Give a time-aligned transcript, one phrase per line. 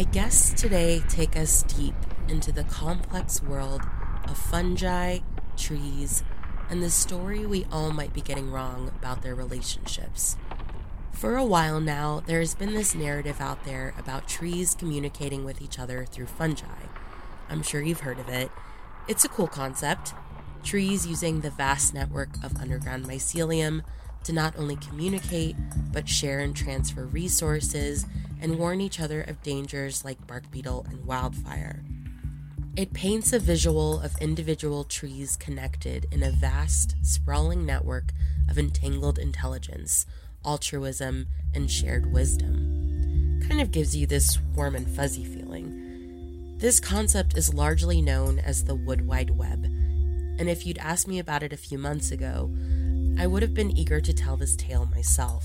[0.00, 1.94] My guests today take us deep
[2.26, 3.82] into the complex world
[4.26, 5.18] of fungi,
[5.58, 6.24] trees,
[6.70, 10.38] and the story we all might be getting wrong about their relationships.
[11.12, 15.60] For a while now, there has been this narrative out there about trees communicating with
[15.60, 16.86] each other through fungi.
[17.50, 18.50] I'm sure you've heard of it.
[19.06, 20.14] It's a cool concept.
[20.64, 23.82] Trees using the vast network of underground mycelium
[24.24, 25.56] to not only communicate,
[25.92, 28.06] but share and transfer resources
[28.40, 31.82] and warn each other of dangers like bark beetle and wildfire.
[32.76, 38.12] It paints a visual of individual trees connected in a vast, sprawling network
[38.48, 40.06] of entangled intelligence,
[40.44, 43.40] altruism, and shared wisdom.
[43.46, 46.56] Kind of gives you this warm and fuzzy feeling.
[46.58, 51.18] This concept is largely known as the Wood Wide Web, and if you'd asked me
[51.18, 52.50] about it a few months ago,
[53.18, 55.44] I would have been eager to tell this tale myself.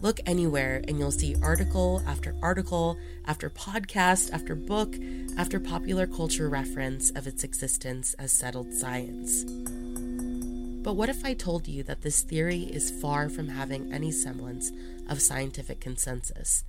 [0.00, 4.94] Look anywhere and you'll see article after article, after podcast, after book,
[5.38, 9.44] after popular culture reference of its existence as settled science.
[10.84, 14.70] But what if I told you that this theory is far from having any semblance
[15.08, 16.64] of scientific consensus?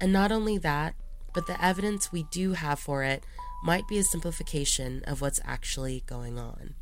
[0.00, 0.94] And not only that,
[1.32, 3.24] but the evidence we do have for it
[3.64, 6.74] might be a simplification of what's actually going on.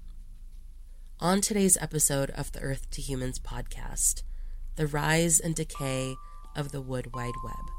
[1.21, 4.25] On today's episode of the Earth to Humans podcast,
[4.77, 6.17] the rise and decay
[6.57, 7.71] of the Wood Wide Web.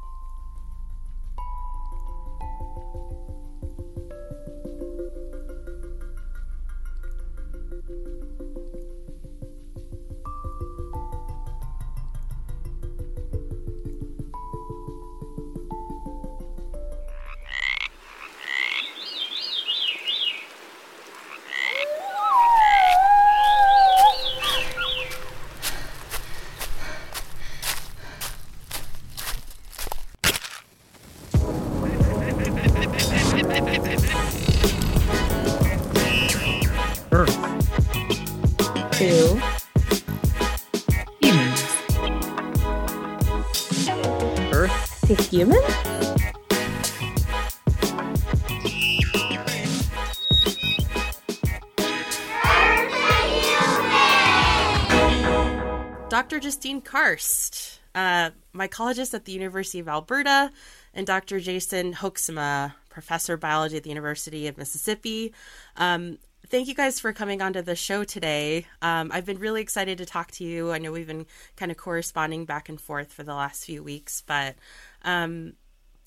[56.64, 56.70] Dr.
[56.70, 60.50] Justine Karst, uh, mycologist at the University of Alberta,
[60.94, 61.42] and Dr.
[61.42, 65.34] Jason Hoeksema, professor of biology at the University of Mississippi.
[65.76, 68.66] Um, thank you guys for coming onto the show today.
[68.82, 70.72] Um, I've been really excited to talk to you.
[70.72, 71.26] I know we've been
[71.58, 74.56] kind of corresponding back and forth for the last few weeks, but
[75.04, 75.56] um,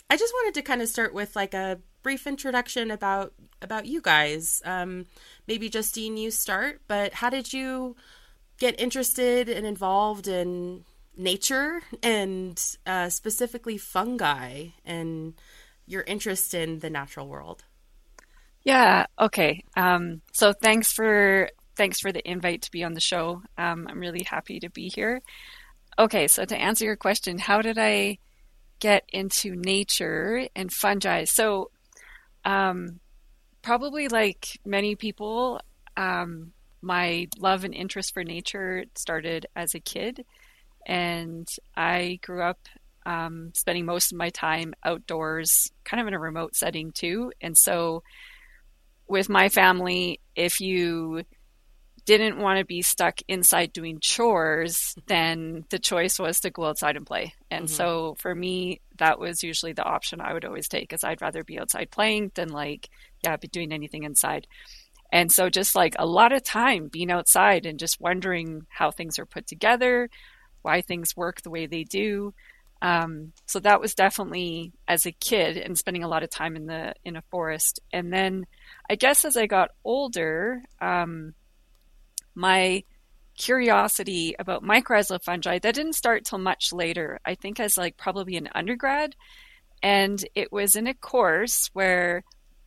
[0.08, 4.00] I just wanted to kind of start with like a brief introduction about about you
[4.00, 4.62] guys.
[4.64, 5.04] Um,
[5.46, 6.80] maybe Justine, you start.
[6.88, 7.96] But how did you
[8.58, 10.84] get interested and involved in
[11.16, 15.34] nature and uh, specifically fungi and
[15.86, 17.64] your interest in the natural world?
[18.64, 19.06] Yeah.
[19.18, 19.64] Okay.
[19.76, 23.42] Um, so thanks for thanks for the invite to be on the show.
[23.58, 25.20] Um, I'm really happy to be here.
[25.98, 26.26] Okay.
[26.26, 28.18] So to answer your question, how did I
[28.78, 31.24] get into nature and fungi.
[31.24, 31.70] So,
[32.44, 33.00] um,
[33.62, 35.60] probably like many people,
[35.96, 36.52] um,
[36.82, 40.24] my love and interest for nature started as a kid.
[40.86, 42.58] And I grew up
[43.04, 47.32] um, spending most of my time outdoors, kind of in a remote setting too.
[47.40, 48.02] And so,
[49.08, 51.22] with my family, if you
[52.06, 56.96] didn't want to be stuck inside doing chores, then the choice was to go outside
[56.96, 57.34] and play.
[57.50, 57.74] And mm-hmm.
[57.74, 61.42] so for me, that was usually the option I would always take because I'd rather
[61.42, 62.88] be outside playing than like,
[63.24, 64.46] yeah, be doing anything inside.
[65.12, 69.18] And so just like a lot of time being outside and just wondering how things
[69.18, 70.10] are put together,
[70.62, 72.34] why things work the way they do.
[72.82, 76.66] Um, so that was definitely as a kid and spending a lot of time in
[76.66, 77.80] the in a forest.
[77.92, 78.46] And then
[78.90, 81.34] I guess as I got older, um,
[82.34, 82.84] my
[83.38, 87.20] curiosity about mycorrhizal fungi that didn't start till much later.
[87.24, 89.14] I think as like probably an undergrad,
[89.82, 92.24] and it was in a course where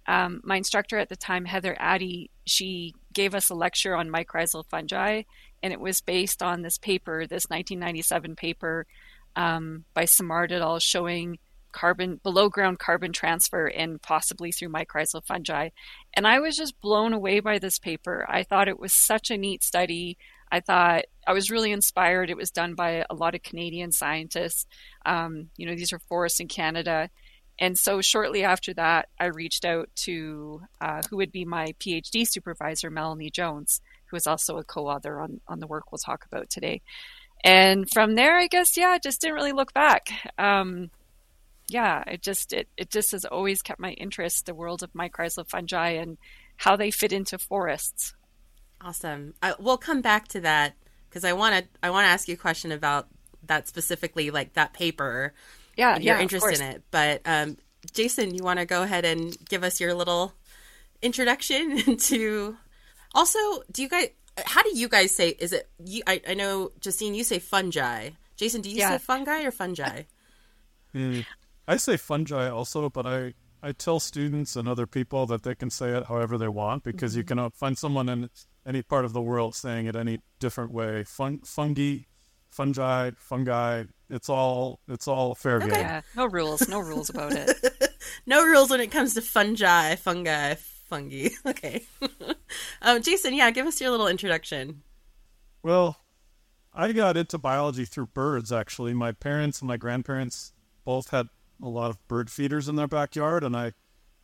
[0.10, 4.66] um, my instructor at the time, Heather Addy, she gave us a lecture on mycorrhizal
[4.66, 5.22] fungi,
[5.62, 8.88] and it was based on this paper, this 1997 paper
[9.36, 10.80] um, by Simard et al.
[10.80, 11.38] showing
[11.72, 15.70] carbon below ground carbon transfer and possibly through mycorrhizal fungi.
[16.16, 18.26] And I was just blown away by this paper.
[18.28, 20.18] I thought it was such a neat study.
[20.52, 22.32] I thought I was really inspired.
[22.32, 24.66] It was done by a lot of Canadian scientists.
[25.06, 27.12] Um, you know, these are forests in Canada.
[27.60, 32.26] And so shortly after that, I reached out to uh, who would be my PhD
[32.28, 36.26] supervisor, Melanie Jones, who is also a co author on, on the work we'll talk
[36.26, 36.82] about today.
[37.44, 40.10] And from there, I guess, yeah, I just didn't really look back.
[40.38, 40.90] Um,
[41.70, 45.48] yeah, it just it, it just has always kept my interest, the world of mycorrhizal
[45.48, 46.18] fungi and
[46.58, 48.14] how they fit into forests.
[48.82, 49.34] Awesome.
[49.44, 50.74] I, we'll come back to that
[51.10, 53.08] because I want to I want to ask you a question about
[53.46, 55.34] that specifically, like that paper.
[55.80, 56.84] Yeah, your yeah, interest in it.
[56.92, 57.58] But um,
[57.94, 60.34] Jason, you want to go ahead and give us your little
[61.02, 62.58] introduction to.
[63.16, 63.40] Also,
[63.72, 64.10] do you guys?
[64.46, 65.30] How do you guys say?
[65.30, 66.04] Is it you?
[66.06, 68.12] I, I know, Justine, you say fungi.
[68.36, 68.92] Jason, do you Yeah.
[68.92, 70.04] say fungi or fungi?
[70.94, 71.26] Mm.
[71.68, 75.70] I say fungi also, but I, I tell students and other people that they can
[75.70, 78.30] say it however they want because you can uh, find someone in
[78.66, 81.04] any part of the world saying it any different way.
[81.04, 82.06] Fun, fungi,
[82.60, 83.86] fungi, fungi.
[84.10, 85.70] It's all it's all fair game.
[85.70, 87.58] Yeah, no rules, no rules about it.
[88.26, 91.30] No rules when it comes to fungi, fungi, fungi.
[91.46, 91.84] Okay.
[92.82, 94.82] um, Jason, yeah, give us your little introduction.
[95.64, 95.98] Well,
[96.74, 98.94] I got into biology through birds, actually.
[98.94, 100.54] My parents and my grandparents
[100.86, 101.28] both had
[101.62, 103.74] a lot of bird feeders in their backyard, and I,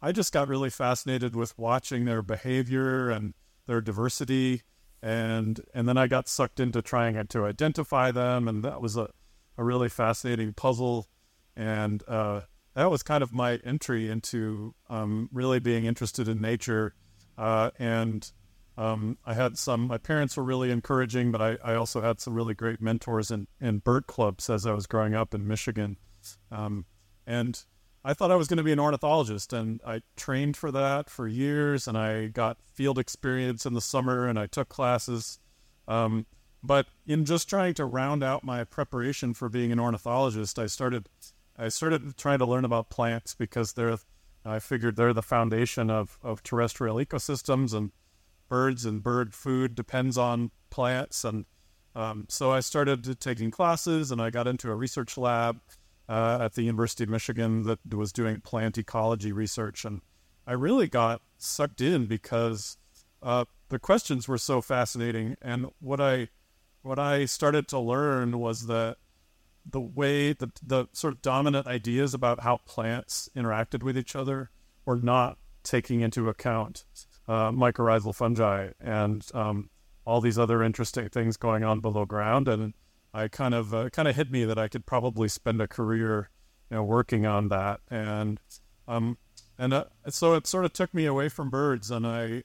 [0.01, 3.33] I just got really fascinated with watching their behavior and
[3.67, 4.63] their diversity,
[5.05, 9.09] and and then I got sucked into trying to identify them, and that was a,
[9.55, 11.07] a really fascinating puzzle,
[11.55, 12.41] and uh,
[12.73, 16.95] that was kind of my entry into um, really being interested in nature,
[17.37, 18.31] uh, and
[18.79, 22.33] um, I had some, my parents were really encouraging, but I, I also had some
[22.33, 25.97] really great mentors in, in bird clubs as I was growing up in Michigan.
[26.51, 26.85] Um,
[27.25, 27.63] and
[28.07, 31.27] I thought I was going to be an ornithologist, and I trained for that for
[31.27, 35.39] years, and I got field experience in the summer, and I took classes.
[35.87, 36.27] Um,
[36.61, 41.09] but in just trying to round out my preparation for being an ornithologist, I started,
[41.57, 43.97] I started trying to learn about plants because they're,
[44.45, 47.91] I figured they're the foundation of, of terrestrial ecosystems, and
[48.49, 51.23] birds and bird food depends on plants.
[51.23, 51.45] And
[51.95, 55.59] um, so I started taking classes and I got into a research lab
[56.07, 59.85] uh, at the University of Michigan that was doing plant ecology research.
[59.85, 60.01] And
[60.45, 62.77] I really got sucked in because
[63.21, 65.35] uh, the questions were so fascinating.
[65.41, 66.29] And what I
[66.81, 68.97] what I started to learn was that
[69.65, 74.51] the way the the sort of dominant ideas about how plants interacted with each other
[74.85, 76.85] were not taking into account
[77.27, 79.69] uh, mycorrhizal fungi and um,
[80.05, 82.47] all these other interesting things going on below ground.
[82.47, 82.73] And
[83.15, 86.29] I kind of uh, kind of hit me that I could probably spend a career,
[86.69, 87.79] you know, working on that.
[87.89, 88.41] And
[88.89, 89.17] um,
[89.57, 91.89] and uh, so it sort of took me away from birds.
[91.89, 92.43] And I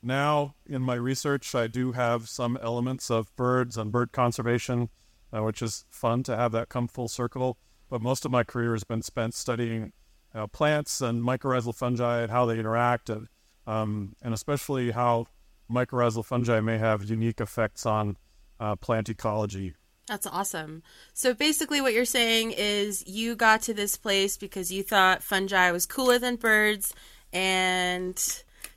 [0.00, 4.90] now in my research I do have some elements of birds and bird conservation,
[5.32, 7.58] uh, which is fun to have that come full circle.
[7.90, 9.92] But most of my career has been spent studying
[10.32, 13.26] uh, plants and mycorrhizal fungi and how they interact and
[13.66, 15.26] um, and especially how
[15.68, 18.16] mycorrhizal fungi may have unique effects on
[18.60, 19.74] uh, plant ecology.
[20.08, 20.82] That's awesome.
[21.14, 25.70] So basically, what you're saying is you got to this place because you thought fungi
[25.70, 26.92] was cooler than birds,
[27.32, 28.20] and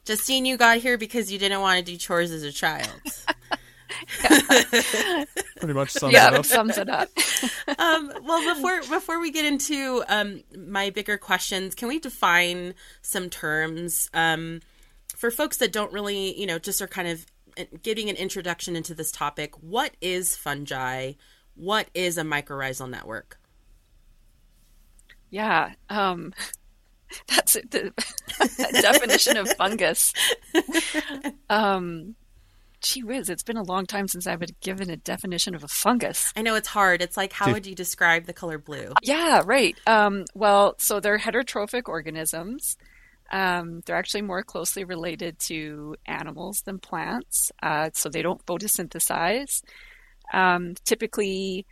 [0.06, 3.02] Justine, you got here because you didn't want to do chores as a child.
[5.58, 6.46] Pretty much sums yeah, it it up.
[6.46, 7.10] sums it up.
[7.80, 13.30] um, well, before before we get into um, my bigger questions, can we define some
[13.30, 14.62] terms um,
[15.16, 17.26] for folks that don't really, you know, just are kind of
[17.82, 19.54] getting an introduction into this topic?
[19.62, 21.14] What is fungi?
[21.56, 23.40] What is a mycorrhizal network?
[25.30, 26.34] Yeah, um,
[27.28, 27.92] that's the
[28.82, 30.14] definition of fungus.
[31.50, 32.16] Um,
[32.82, 35.68] gee whiz, it's been a long time since I've been given a definition of a
[35.68, 36.32] fungus.
[36.36, 37.02] I know it's hard.
[37.02, 38.94] It's like, how would you describe the color blue?
[39.02, 39.78] Yeah, right.
[39.88, 42.78] Um, well, so they're heterotrophic organisms.
[43.32, 49.62] Um, they're actually more closely related to animals than plants, uh, so they don't photosynthesize.
[50.34, 51.66] Um, typically,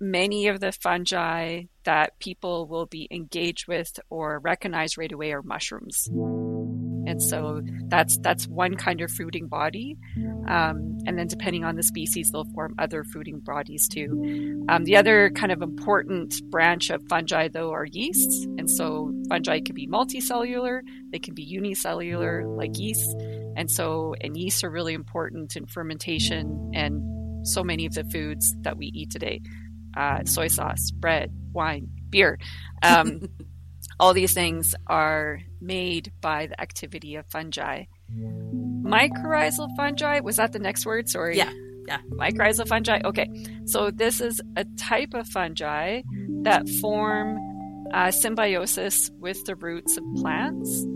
[0.00, 5.42] many of the fungi that people will be engaged with or recognize right away are
[5.42, 6.08] mushrooms.
[7.08, 9.96] And so that's that's one kind of fruiting body,
[10.46, 14.66] um, and then depending on the species, they'll form other fruiting bodies too.
[14.68, 19.60] Um, the other kind of important branch of fungi, though, are yeasts, and so fungi
[19.60, 23.16] can be multicellular, they can be unicellular, like yeast,
[23.56, 28.54] and so and yeasts are really important in fermentation and so many of the foods
[28.60, 29.40] that we eat today,
[29.96, 32.38] uh, soy sauce, bread, wine, beer.
[32.82, 33.30] Um,
[34.00, 37.84] all these things are made by the activity of fungi.
[38.82, 41.08] Mycorrhizal fungi, was that the next word?
[41.08, 41.36] Sorry.
[41.36, 41.52] Yeah,
[41.86, 41.98] yeah.
[42.10, 43.00] Mycorrhizal fungi.
[43.04, 43.28] Okay.
[43.64, 46.02] So this is a type of fungi
[46.42, 47.38] that form
[47.92, 50.86] uh, symbiosis with the roots of plants.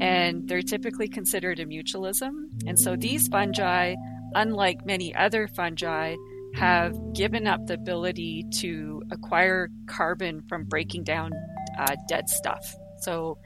[0.00, 2.50] And they're typically considered a mutualism.
[2.66, 3.94] And so these fungi,
[4.34, 6.16] unlike many other fungi,
[6.54, 11.32] have given up the ability to acquire carbon from breaking down
[11.78, 12.74] uh, dead stuff.
[13.00, 13.38] So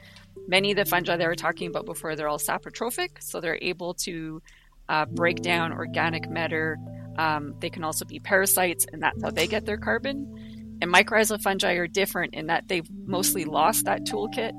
[0.47, 3.95] many of the fungi they were talking about before, they're all saprotrophic, so they're able
[3.95, 4.43] to
[4.89, 6.79] uh, break down organic matter.
[7.19, 10.79] Um, they can also be parasites, and that's how they get their carbon.
[10.81, 14.55] And mycorrhizal fungi are different in that they've mostly lost that toolkit,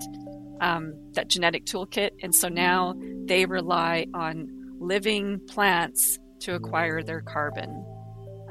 [0.59, 2.95] um, that genetic toolkit, and so now
[3.25, 4.49] they rely on
[4.79, 7.85] living plants to acquire their carbon.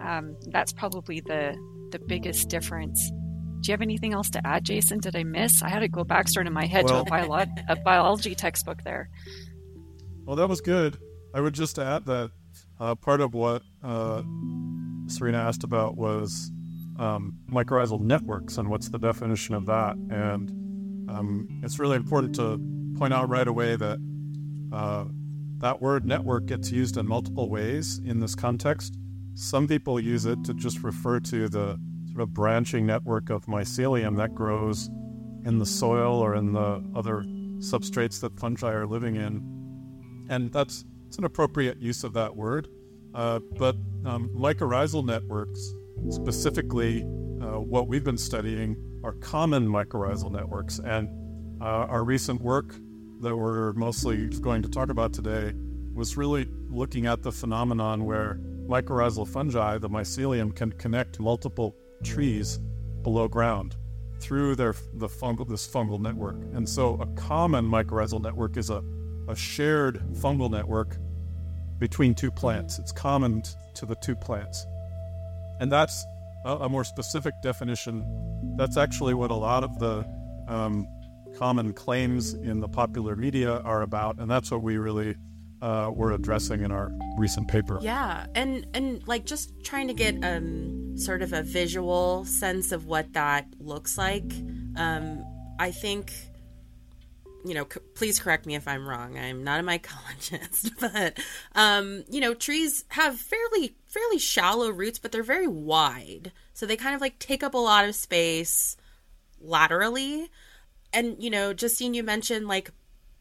[0.00, 1.56] Um, that's probably the
[1.90, 3.10] the biggest difference.
[3.60, 5.00] Do you have anything else to add, Jason?
[5.00, 5.62] Did I miss?
[5.62, 8.34] I had to go back sort of my head well, to a, bio- a biology
[8.34, 9.10] textbook there.
[10.24, 10.98] Well, that was good.
[11.34, 12.30] I would just add that
[12.78, 14.22] uh, part of what uh,
[15.06, 16.50] Serena asked about was
[16.98, 19.96] um, mycorrhizal networks and what's the definition of that.
[20.10, 20.50] And
[21.10, 22.60] um, it's really important to
[22.98, 23.98] point out right away that
[24.72, 25.04] uh,
[25.58, 28.96] that word network gets used in multiple ways in this context.
[29.34, 31.80] Some people use it to just refer to the
[32.18, 34.90] sort of branching network of mycelium that grows
[35.44, 37.22] in the soil or in the other
[37.58, 39.40] substrates that fungi are living in.
[40.28, 42.66] And that's it's an appropriate use of that word.
[43.14, 45.72] Uh, but um, mycorrhizal networks,
[46.10, 47.02] specifically
[47.40, 50.80] uh, what we've been studying, are common mycorrhizal networks.
[50.80, 51.08] And
[51.60, 52.74] uh, our recent work
[53.20, 55.52] that we're mostly going to talk about today
[55.94, 62.58] was really looking at the phenomenon where mycorrhizal fungi, the mycelium, can connect multiple trees
[63.02, 63.76] below ground
[64.20, 66.36] through their the fungal this fungal network.
[66.54, 68.82] And so a common mycorrhizal network is a,
[69.28, 70.96] a shared fungal network
[71.78, 72.78] between two plants.
[72.78, 73.42] It's common
[73.74, 74.66] to the two plants.
[75.60, 76.04] And that's
[76.44, 78.04] a, a more specific definition.
[78.56, 80.04] That's actually what a lot of the
[80.48, 80.88] um,
[81.36, 85.16] common claims in the popular media are about, and that's what we really
[85.60, 87.78] uh, were addressing in our recent paper.
[87.80, 92.86] Yeah, and and like just trying to get um, sort of a visual sense of
[92.86, 94.32] what that looks like.
[94.76, 95.24] Um,
[95.58, 96.12] I think,
[97.44, 99.18] you know, c- please correct me if I'm wrong.
[99.18, 101.18] I'm not a mycologist, but
[101.54, 106.76] um, you know, trees have fairly fairly shallow roots, but they're very wide, so they
[106.76, 108.76] kind of like take up a lot of space
[109.40, 110.30] laterally.
[110.92, 112.70] And you know, Justine, you mentioned like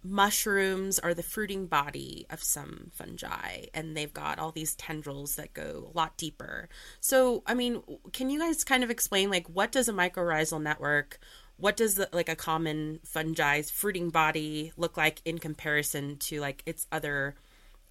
[0.03, 5.53] mushrooms are the fruiting body of some fungi and they've got all these tendrils that
[5.53, 6.69] go a lot deeper.
[6.99, 7.81] So i mean
[8.13, 11.19] can you guys kind of explain like what does a mycorrhizal network
[11.57, 16.61] what does the, like a common fungi's fruiting body look like in comparison to like
[16.65, 17.35] its other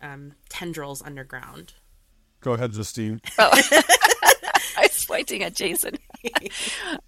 [0.01, 1.75] um, tendrils underground?
[2.41, 3.21] Go ahead justine.
[3.39, 3.51] Oh.
[4.79, 5.97] i was pointing at jason.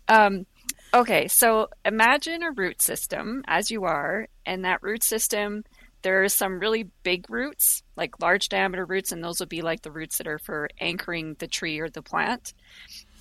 [0.09, 0.47] Um,
[0.95, 5.65] Okay, so imagine a root system as you are, and that root system,
[6.03, 9.83] there are some really big roots, like large diameter roots, and those would be like
[9.83, 12.55] the roots that are for anchoring the tree or the plant.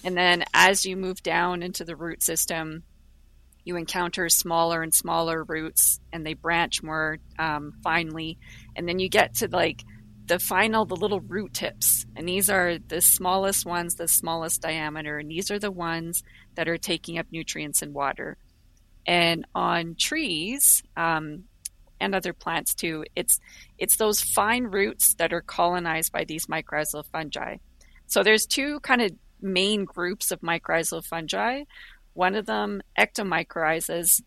[0.04, 2.84] And then as you move down into the root system,
[3.66, 8.38] you encounter smaller and smaller roots, and they branch more um, finely.
[8.78, 9.84] And then you get to like
[10.28, 12.06] the final, the little root tips.
[12.16, 15.18] And these are the smallest ones, the smallest diameter.
[15.18, 16.24] And these are the ones
[16.56, 18.38] that are taking up nutrients and water.
[19.06, 21.46] And on trees, um,
[22.00, 23.40] and other plants too, it's
[23.78, 27.58] it's those fine roots that are colonized by these mycorrhizal fungi.
[28.08, 31.64] So there's two kind of main groups of mycorrhizal fungi.
[32.14, 34.22] One of them, ectomycorrhizas,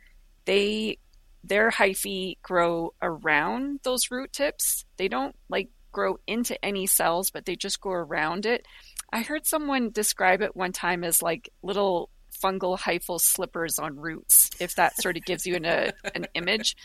[0.44, 0.98] they
[1.42, 4.84] their hyphae grow around those root tips.
[4.96, 8.66] They don't like grow into any cells, but they just go around it.
[9.12, 12.10] I heard someone describe it one time as like little
[12.42, 16.76] fungal hyphal slippers on roots, if that sort of gives you an, a, an image.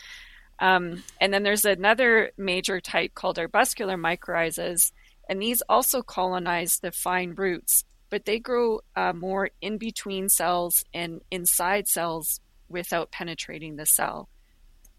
[0.58, 4.92] Um, and then there's another major type called arbuscular mycorrhizas,
[5.28, 10.84] and these also colonize the fine roots, but they grow uh, more in between cells
[10.94, 14.28] and inside cells without penetrating the cell.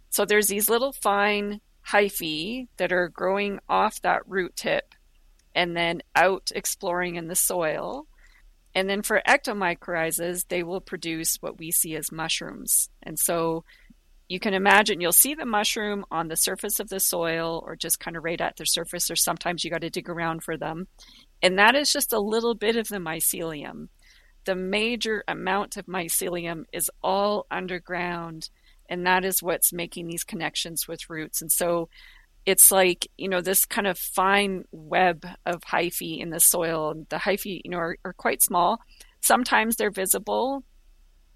[0.10, 4.94] So there's these little fine hyphae that are growing off that root tip
[5.56, 8.08] and then out exploring in the soil.
[8.76, 12.90] And then for ectomycorrhizas, they will produce what we see as mushrooms.
[13.02, 13.64] And so
[14.28, 18.00] you can imagine you'll see the mushroom on the surface of the soil or just
[18.00, 20.88] kind of right at the surface, or sometimes you got to dig around for them.
[21.42, 23.88] And that is just a little bit of the mycelium.
[24.46, 28.50] The major amount of mycelium is all underground
[28.90, 31.42] and that is what's making these connections with roots.
[31.42, 31.90] And so
[32.46, 37.18] it's like you know this kind of fine web of hyphae in the soil the
[37.18, 38.80] hyphae you know are, are quite small.
[39.22, 40.64] Sometimes they're visible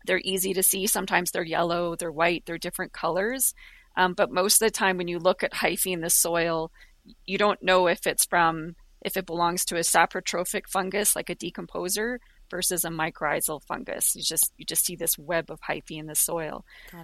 [0.08, 0.88] they're easy to see.
[0.88, 3.54] Sometimes they're yellow they're white they're different colors.
[3.98, 6.72] Um, but most of the time when you look at hyphae in the soil
[7.26, 11.36] you don't know if it's from if it belongs to a saprotrophic fungus like a
[11.36, 12.18] decomposer
[12.52, 14.16] versus a mycorrhizal fungus.
[14.16, 16.64] You just you just see this web of hyphae in the soil.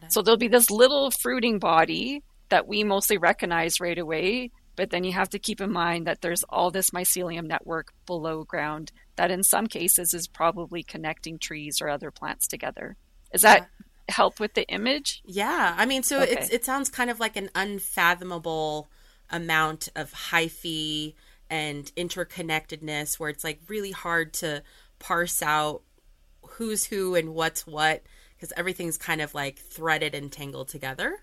[0.10, 5.04] So there'll be this little fruiting body that we mostly recognize right away, but then
[5.04, 9.32] you have to keep in mind that there's all this mycelium network below ground that
[9.32, 12.96] in some cases is probably connecting trees or other plants together.
[13.34, 13.70] Is that
[14.08, 15.22] help with the image?
[15.26, 16.32] Yeah, I mean, so Okay.
[16.34, 18.90] it's it sounds kind of like an unfathomable
[19.30, 21.14] amount of hyphae
[21.50, 24.64] and interconnectedness, where it's like really hard to
[25.00, 25.82] parse out
[26.42, 28.04] who's who and what's what
[28.36, 31.18] because everything's kind of like threaded and tangled together.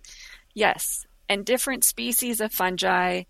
[0.53, 3.25] Yes, and different species of fungi,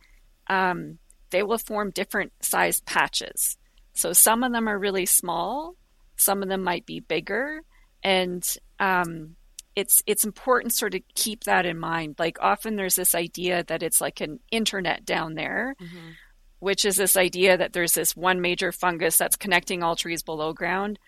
[0.49, 0.99] um,
[1.31, 3.57] they will form different size patches.
[3.93, 5.77] So some of them are really small,
[6.17, 7.61] some of them might be bigger,
[8.03, 8.45] and
[8.81, 9.37] um,
[9.77, 12.17] it's it's important sort of keep that in mind.
[12.19, 15.75] Like often there's this idea that it's like an internet down there,
[16.65, 20.55] which is this idea that there's this one major fungus that's connecting all trees below
[20.55, 20.99] ground,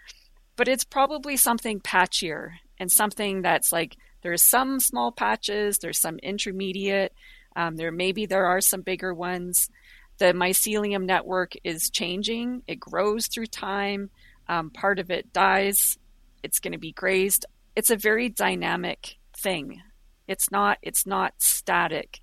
[0.55, 6.19] but it's probably something patchier and something that's like there's some small patches, there's some
[6.19, 7.15] intermediate,
[7.57, 9.71] um, there maybe there are some bigger ones.
[10.19, 14.11] The mycelium network is changing; it grows through time.
[14.49, 15.97] Um, part of it dies;
[16.43, 17.47] it's going to be grazed.
[17.75, 19.81] It's a very dynamic thing.
[20.29, 20.77] It's not.
[20.83, 22.21] It's not static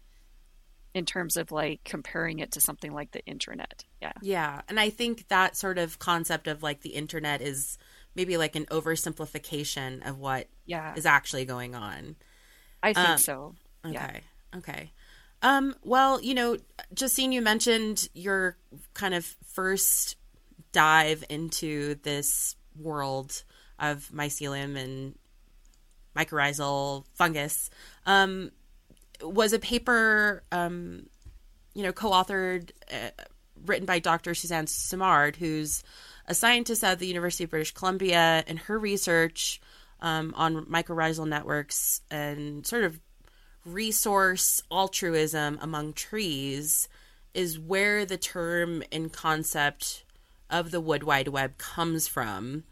[0.94, 3.84] in terms of like comparing it to something like the internet.
[4.02, 4.14] Yeah.
[4.22, 7.78] Yeah, and I think that sort of concept of like the internet is
[8.16, 10.94] maybe like an oversimplification of what Yeah.
[10.96, 12.16] is actually going on.
[12.84, 13.56] I think Um, so.
[13.86, 13.94] Okay.
[13.94, 14.58] Yeah.
[14.60, 14.92] Okay.
[15.42, 16.58] Um, well, you know,
[16.94, 18.56] Justine, you mentioned your
[18.94, 20.16] kind of first
[20.72, 23.44] dive into this world
[23.80, 25.18] of mycelium and
[26.16, 27.70] mycorrhizal fungus.
[28.06, 28.52] Um,
[29.24, 31.08] was a paper, um,
[31.74, 33.10] you know, co-authored, uh,
[33.66, 34.36] written by Dr.
[34.36, 35.84] Suzanne Simard, who's
[36.28, 39.62] a scientist at the University of British Columbia, and her research
[40.02, 43.00] um, on mycorrhizal networks and sort of
[43.66, 46.90] resource altruism among trees
[47.34, 50.04] is where the term and concept
[50.50, 52.64] of the wood wide web comes from.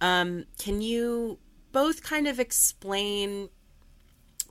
[0.00, 1.38] Um, can you
[1.70, 3.48] both kind of explain,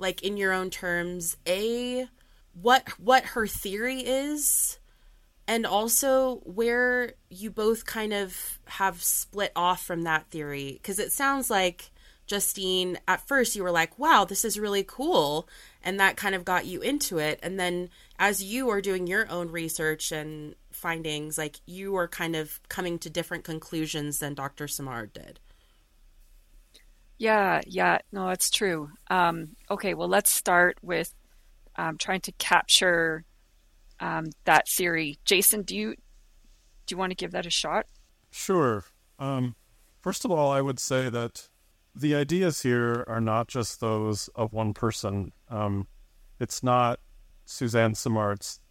[0.02, 2.08] like in your own terms, a
[2.54, 4.80] what what her theory is,
[5.48, 10.74] and also where you both kind of have split off from that theory?
[10.74, 11.92] Because it sounds like
[12.32, 15.50] Justine, at first you were like, wow, this is really cool.
[15.84, 17.40] And that kind of got you into it.
[17.44, 22.36] And then as you are doing your own research and findings, like you are kind
[22.36, 24.68] of coming to different conclusions than Dr.
[24.68, 25.40] Simard did.
[27.22, 28.90] Yeah, yeah, no, it's true.
[29.12, 31.14] Um, okay, well, let's start with
[31.76, 33.26] um, trying to capture
[34.00, 35.20] um, that theory.
[35.24, 37.86] Jason, do you do you want to give that a shot?
[38.32, 38.86] Sure.
[39.20, 39.54] Um,
[40.02, 41.48] first of all, I would say that
[41.94, 45.32] the ideas here are not just those of one person.
[45.48, 45.86] Um,
[46.40, 47.00] it's not
[47.46, 48.62] Suzanne Simard's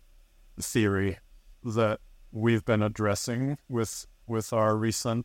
[0.60, 1.18] theory
[1.62, 2.00] that
[2.32, 5.24] we've been addressing with with our recent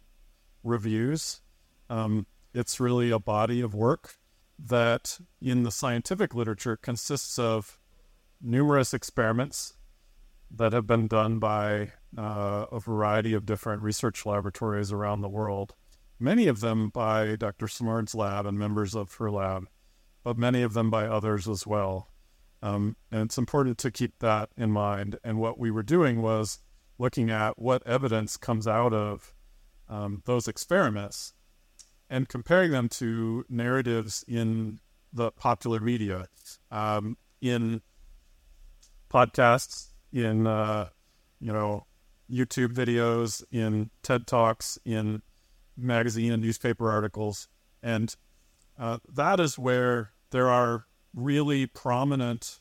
[0.64, 1.42] reviews.
[1.90, 4.16] Um, it's really a body of work
[4.58, 7.78] that, in the scientific literature, consists of
[8.42, 9.74] numerous experiments
[10.50, 15.76] that have been done by uh, a variety of different research laboratories around the world.
[16.18, 17.68] Many of them by Dr.
[17.68, 19.68] Simard's lab and members of her lab,
[20.24, 22.08] but many of them by others as well.
[22.62, 25.20] Um, and it's important to keep that in mind.
[25.26, 26.60] And what we were doing was
[26.98, 29.34] looking at what evidence comes out of
[29.90, 31.34] um, those experiments
[32.10, 34.80] and comparing them to narratives in
[35.14, 36.28] the popular media,
[36.72, 37.82] um, in
[39.10, 40.90] podcasts, in uh,
[41.40, 41.86] you know
[42.30, 45.22] YouTube videos, in TED talks, in
[45.78, 47.48] magazine and newspaper articles,
[47.82, 48.16] and
[48.78, 52.60] uh, that is where there are really prominent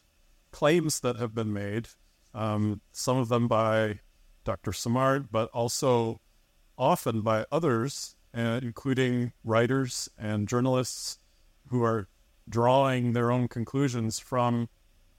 [0.53, 1.89] claims that have been made.
[2.33, 4.01] Um, some of them by
[4.45, 4.73] Dr.
[4.73, 6.21] Simard, but also
[6.77, 11.19] often by others, uh, including writers and journalists
[11.69, 12.09] who are
[12.49, 14.69] drawing their own conclusions from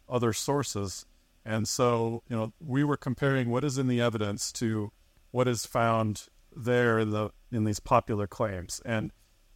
[0.07, 1.05] other sources.
[1.43, 4.91] And so, you know, we were comparing what is in the evidence to
[5.31, 8.81] what is found there in the in these popular claims.
[8.85, 9.11] And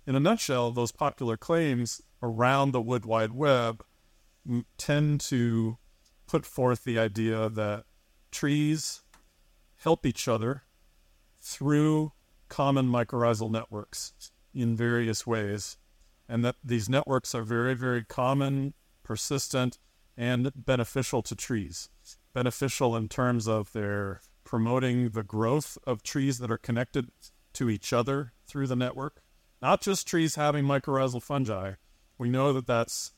[0.05, 3.83] in a nutshell, those popular claims around the wood wide web
[4.77, 5.77] tend to
[6.27, 7.85] put forth the idea that
[8.31, 9.01] trees
[9.77, 10.63] help each other
[11.41, 12.11] through
[12.49, 14.13] common mycorrhizal networks
[14.53, 15.77] in various ways,
[16.27, 19.79] and that these networks are very, very common, persistent,
[20.17, 21.89] and beneficial to trees.
[22.33, 27.09] Beneficial in terms of their promoting the growth of trees that are connected
[27.53, 29.21] to each other through the network,
[29.61, 31.73] not just trees having mycorrhizal fungi.
[32.17, 33.13] We know that that's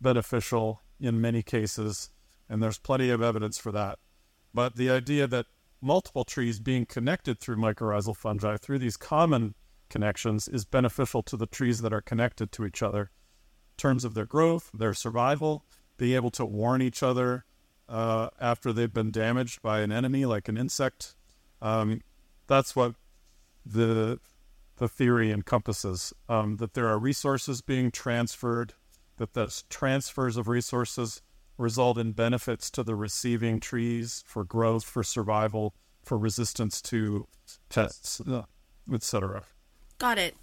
[0.00, 2.10] beneficial in many cases,
[2.48, 3.98] and there's plenty of evidence for that.
[4.54, 5.46] But the idea that
[5.80, 9.54] multiple trees being connected through mycorrhizal fungi through these common
[9.88, 14.14] connections is beneficial to the trees that are connected to each other in terms of
[14.14, 15.64] their growth, their survival,
[15.96, 17.44] being able to warn each other
[17.88, 21.16] uh, after they've been damaged by an enemy like an insect.
[21.60, 22.00] Um,
[22.46, 22.94] that's what
[23.66, 24.18] the
[24.76, 28.72] the theory encompasses um, that there are resources being transferred,
[29.18, 31.20] that those transfers of resources
[31.60, 37.26] result in benefits to the receiving trees for growth, for survival, for resistance to
[37.68, 38.42] pests, uh,
[38.92, 39.44] etc.
[39.98, 40.34] Got it.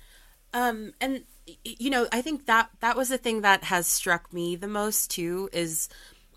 [0.54, 1.24] Um, and
[1.64, 5.12] you know, I think that that was the thing that has struck me the most
[5.12, 5.90] too is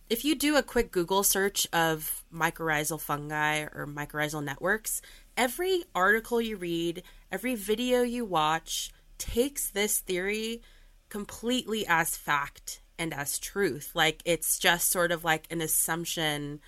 [0.09, 5.03] if you do a quick Google search of mycorrhizal fungi or mycorrhizal networks,
[5.37, 10.62] every article you read, every video you watch takes this theory
[11.09, 13.90] completely as fact and as truth.
[13.94, 16.60] Like it's just sort of like an assumption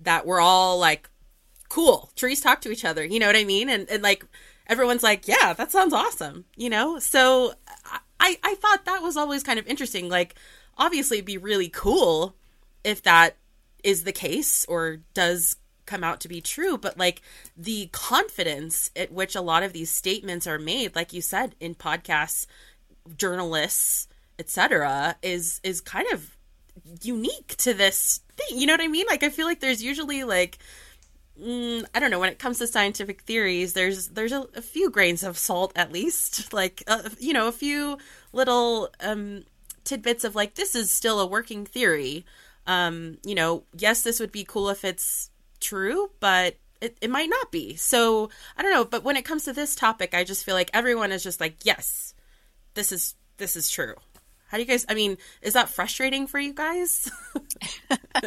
[0.00, 1.08] that we're all like,
[1.68, 3.04] cool, trees talk to each other.
[3.04, 3.68] You know what I mean?
[3.68, 4.24] And, and like
[4.66, 6.46] everyone's like, yeah, that sounds awesome.
[6.56, 6.98] You know?
[6.98, 7.52] So
[8.18, 10.08] I, I thought that was always kind of interesting.
[10.08, 10.34] Like,
[10.76, 12.34] obviously, it'd be really cool
[12.82, 13.36] if that
[13.84, 17.22] is the case or does come out to be true but like
[17.56, 21.74] the confidence at which a lot of these statements are made like you said in
[21.74, 22.46] podcasts
[23.16, 24.06] journalists
[24.38, 26.36] etc is is kind of
[27.02, 29.06] unique to this thing you know what i mean?
[29.08, 30.58] Like i feel like there's usually like
[31.40, 34.90] mm, i don't know when it comes to scientific theories there's there's a, a few
[34.90, 37.98] grains of salt at least like uh, you know a few
[38.32, 39.44] little um
[39.84, 42.24] tidbits of like this is still a working theory.
[42.66, 47.30] Um you know yes this would be cool if it's true but it, it might
[47.30, 47.74] not be.
[47.76, 50.70] So i don't know but when it comes to this topic i just feel like
[50.74, 52.14] everyone is just like yes
[52.74, 53.94] this is this is true
[54.48, 54.84] how do you guys?
[54.88, 57.10] I mean, is that frustrating for you guys?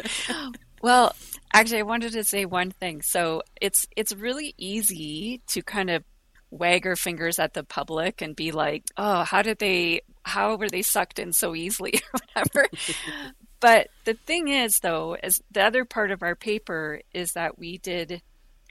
[0.82, 1.14] well,
[1.52, 3.02] actually, I wanted to say one thing.
[3.02, 6.04] So it's it's really easy to kind of
[6.50, 10.02] wag our fingers at the public and be like, "Oh, how did they?
[10.22, 12.68] How were they sucked in so easily, or whatever."
[13.60, 17.78] but the thing is, though, is the other part of our paper is that we
[17.78, 18.22] did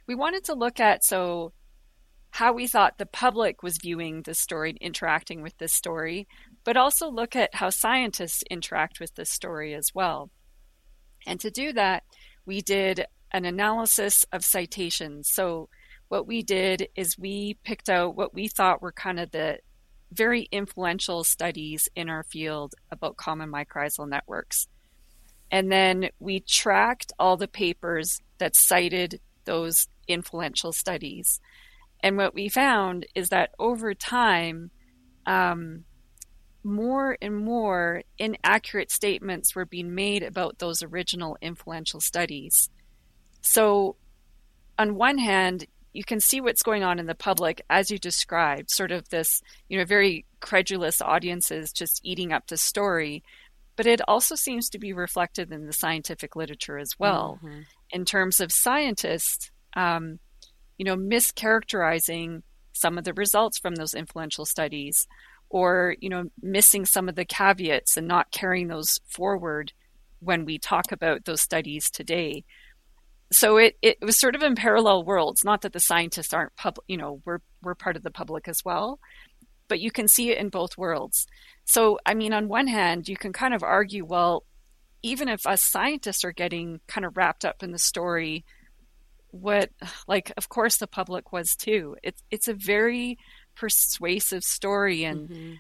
[0.08, 1.54] we wanted to look at so
[2.32, 6.28] how we thought the public was viewing the story and interacting with this story
[6.64, 10.30] but also look at how scientists interact with this story as well.
[11.26, 12.04] And to do that,
[12.46, 15.30] we did an analysis of citations.
[15.32, 15.70] So,
[16.10, 19.60] what we did is we picked out what we thought were kind of the
[20.12, 24.68] very influential studies in our field about common mycorrhizal networks.
[25.50, 31.40] And then we tracked all the papers that cited those influential studies.
[32.04, 34.72] And what we found is that over time,
[35.26, 35.86] um,
[36.64, 42.70] more and more inaccurate statements were being made about those original influential studies.
[43.42, 43.96] So,
[44.78, 48.70] on one hand, you can see what's going on in the public as you described,
[48.70, 53.24] sort of this, you know, very credulous audiences just eating up the story.
[53.76, 57.62] But it also seems to be reflected in the scientific literature as well, mm-hmm.
[57.90, 60.20] in terms of scientists, um,
[60.78, 62.44] you know, mischaracterizing
[62.74, 65.08] some of the results from those influential studies
[65.52, 69.74] or you know missing some of the caveats and not carrying those forward
[70.20, 72.44] when we talk about those studies today.
[73.34, 75.44] So it, it was sort of in parallel worlds.
[75.44, 78.64] Not that the scientists aren't public you know we're we're part of the public as
[78.66, 79.00] well
[79.68, 81.28] but you can see it in both worlds.
[81.66, 84.44] So i mean on one hand you can kind of argue well
[85.04, 88.46] even if us scientists are getting kind of wrapped up in the story
[89.32, 89.70] what
[90.08, 91.96] like of course the public was too.
[92.04, 93.18] It's it's a very
[93.62, 95.04] persuasive story.
[95.04, 95.54] And mm-hmm.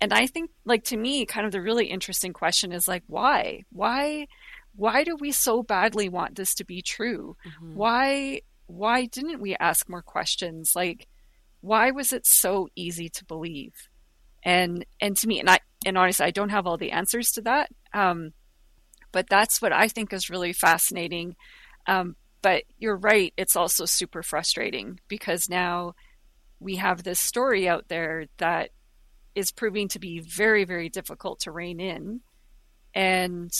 [0.00, 3.64] and I think like to me kind of the really interesting question is like why?
[3.70, 4.26] Why
[4.74, 7.36] why do we so badly want this to be true?
[7.46, 7.74] Mm-hmm.
[7.74, 10.72] why why didn't we ask more questions?
[10.74, 11.08] Like
[11.60, 13.74] why was it so easy to believe?
[14.42, 17.42] And and to me and I and honestly I don't have all the answers to
[17.42, 18.32] that um
[19.12, 21.36] but that's what I think is really fascinating.
[21.86, 25.94] Um but you're right it's also super frustrating because now
[26.62, 28.70] we have this story out there that
[29.34, 32.20] is proving to be very, very difficult to rein in.
[32.94, 33.50] And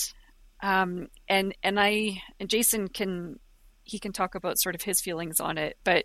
[0.63, 3.39] um, and and I and Jason can
[3.85, 6.05] he can talk about sort of his feelings on it, but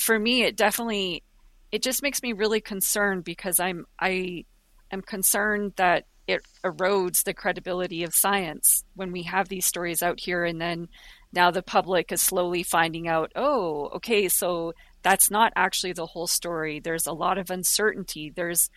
[0.00, 1.24] for me, it definitely
[1.70, 4.44] it just makes me really concerned because I'm I
[4.90, 10.20] am concerned that it erodes the credibility of science when we have these stories out
[10.20, 10.88] here and then
[11.32, 14.72] now the public is slowly finding out oh okay so
[15.02, 16.80] that's not actually the whole story.
[16.80, 18.32] There's a lot of uncertainty.
[18.34, 18.70] There's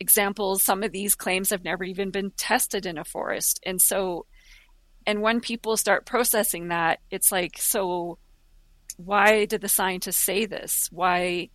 [0.00, 3.60] examples, some of these claims have never even been tested in a forest.
[3.64, 4.26] And so,
[5.06, 8.18] and when people start processing that, it's like, so
[8.96, 10.88] why did the scientists say this?
[10.92, 11.50] Why?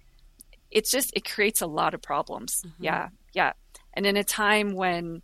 [0.72, 2.64] It's just, it creates a lot of problems.
[2.66, 2.84] Mm-hmm.
[2.84, 3.08] Yeah.
[3.34, 3.54] Yeah.
[3.94, 5.22] And in a time when,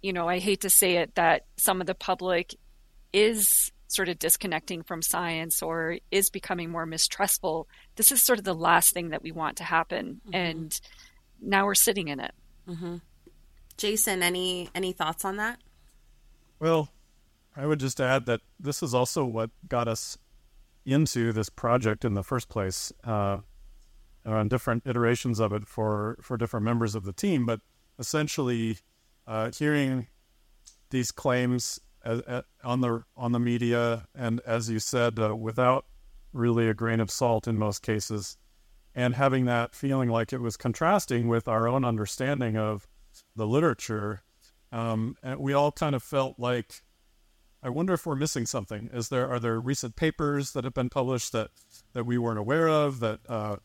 [0.00, 2.54] you know, I hate to say it, that some of the public
[3.12, 8.44] is sort of disconnecting from science or is becoming more mistrustful, this is sort of
[8.44, 10.20] the last thing that we want to happen.
[10.26, 10.34] Mm-hmm.
[10.34, 10.80] And
[11.40, 12.32] now we're sitting in it.
[12.68, 12.96] Mm-hmm.
[13.76, 15.60] Jason, any any thoughts on that?
[16.60, 16.90] Well,
[17.56, 20.16] I would just add that this is also what got us
[20.86, 22.92] into this project in the first place.
[23.02, 23.38] Uh,
[24.26, 27.60] on different iterations of it for for different members of the team, but
[27.98, 28.78] essentially,
[29.26, 30.06] uh, hearing
[30.90, 35.84] these claims as, as, on the on the media, and as you said, uh, without
[36.34, 38.36] really a grain of salt in most cases,
[38.94, 42.86] and having that feeling like it was contrasting with our own understanding of
[43.36, 44.22] the literature,
[44.72, 46.82] um, and we all kind of felt like,
[47.62, 48.90] I wonder if we're missing something.
[48.92, 51.50] Is there are there recent papers that have been published that
[51.92, 53.56] that we weren't aware of that uh,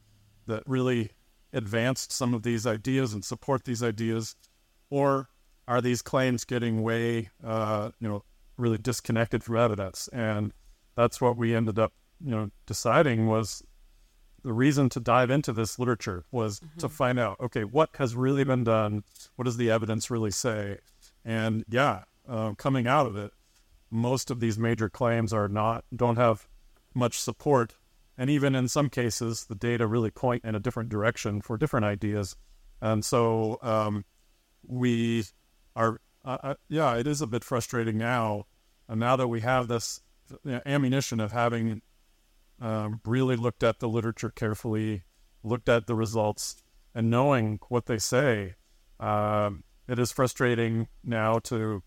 [0.45, 1.11] that really
[1.51, 4.35] advanced some of these ideas and support these ideas,
[4.89, 5.29] or
[5.67, 8.23] are these claims getting way, uh, you know,
[8.57, 10.07] really disconnected from evidence?
[10.13, 10.53] And
[10.95, 13.63] that's what we ended up, you know, deciding was
[14.43, 16.79] the reason to dive into this literature was mm-hmm.
[16.79, 19.03] to find out, okay, what has really been done?
[19.35, 20.77] What does the evidence really say?
[21.25, 23.31] And yeah, uh, coming out of it,
[23.91, 26.47] most of these major claims are not don't have
[26.93, 27.75] much support,
[28.17, 31.85] and even in some cases, the data really point in a different direction for different
[31.85, 32.35] ideas.
[32.81, 34.05] And so um,
[34.65, 35.25] we
[35.75, 38.45] are, uh, uh, yeah, it is a bit frustrating now.
[38.87, 40.01] And now that we have this
[40.43, 41.81] you know, ammunition of having
[42.61, 45.03] um, really looked at the literature carefully,
[45.43, 48.55] looked at the results, and knowing what they say,
[48.99, 51.83] um, it is frustrating now to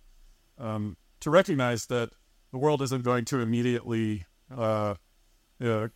[0.58, 2.11] um, to recognize that
[2.50, 4.94] the world isn't going to immediately uh,
[5.62, 5.88] uh,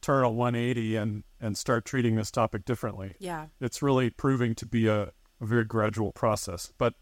[0.00, 3.14] turn a 180 and and start treating this topic differently.
[3.18, 6.72] Yeah, it's really proving to be a, a very gradual process.
[6.78, 6.94] But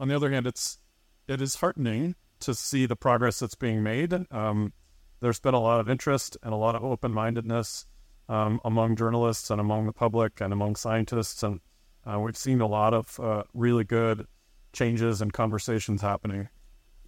[0.00, 0.78] on the other hand, it's
[1.26, 4.14] it is heartening to see the progress that's being made.
[4.30, 4.72] Um,
[5.20, 7.86] there's been a lot of interest and a lot of open mindedness
[8.28, 11.42] um, among journalists and among the public and among scientists.
[11.42, 11.60] And
[12.06, 14.26] uh, we've seen a lot of uh, really good
[14.72, 16.48] changes and conversations happening.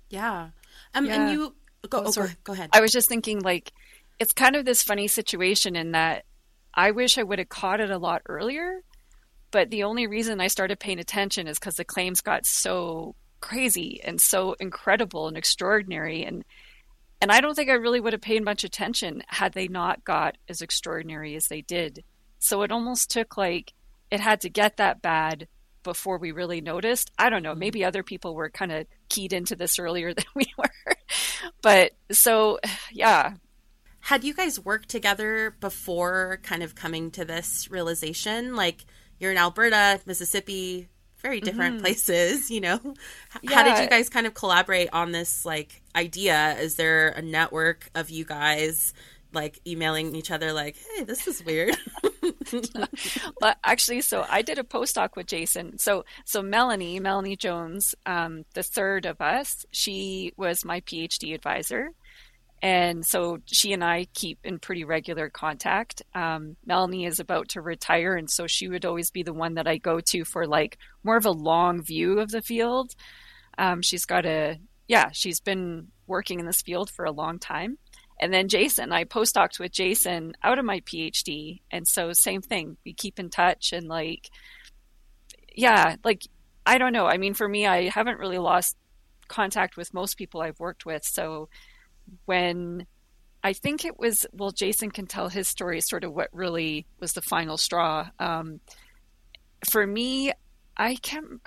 [0.08, 0.48] Yeah.
[0.94, 1.14] Um, yeah.
[1.14, 1.54] And you
[1.88, 2.70] go, oh, go, go ahead.
[2.72, 3.72] I was just thinking, like,
[4.18, 6.24] it's kind of this funny situation in that
[6.74, 8.80] I wish I would have caught it a lot earlier.
[9.50, 14.00] But the only reason I started paying attention is because the claims got so crazy
[14.04, 16.24] and so incredible and extraordinary.
[16.24, 16.44] And
[17.20, 20.36] and I don't think I really would have paid much attention had they not got
[20.48, 22.02] as extraordinary as they did.
[22.38, 23.74] So it almost took like
[24.10, 25.46] it had to get that bad
[25.82, 27.10] before we really noticed.
[27.18, 27.60] I don't know, mm-hmm.
[27.60, 30.94] maybe other people were kind of keyed into this earlier than we were.
[31.62, 32.58] but so,
[32.92, 33.34] yeah.
[34.02, 38.56] Had you guys worked together before kind of coming to this realization?
[38.56, 38.86] Like
[39.18, 40.88] you're in Alberta, Mississippi,
[41.20, 41.84] very different mm-hmm.
[41.84, 42.80] places, you know.
[43.42, 43.54] Yeah.
[43.54, 46.56] How did you guys kind of collaborate on this like idea?
[46.58, 48.92] Is there a network of you guys
[49.32, 51.76] like emailing each other like, "Hey, this is weird."
[53.40, 55.78] well, actually, so I did a postdoc with Jason.
[55.78, 61.92] So, so Melanie, Melanie Jones, um, the third of us, she was my PhD advisor.
[62.62, 66.02] And so she and I keep in pretty regular contact.
[66.14, 69.66] Um, Melanie is about to retire, and so she would always be the one that
[69.66, 72.94] I go to for like more of a long view of the field.
[73.56, 77.78] Um, she's got a, yeah, she's been working in this field for a long time.
[78.20, 81.62] And then Jason, I postdoced with Jason out of my PhD.
[81.70, 84.30] And so, same thing, we keep in touch and like,
[85.54, 86.24] yeah, like,
[86.66, 87.06] I don't know.
[87.06, 88.76] I mean, for me, I haven't really lost
[89.28, 91.02] contact with most people I've worked with.
[91.04, 91.48] So,
[92.24, 92.86] when
[93.42, 97.12] I think it was, well, Jason can tell his story, sort of what really was
[97.12, 98.08] the final straw.
[98.18, 98.60] Um,
[99.68, 100.32] for me,
[100.76, 101.40] I can't,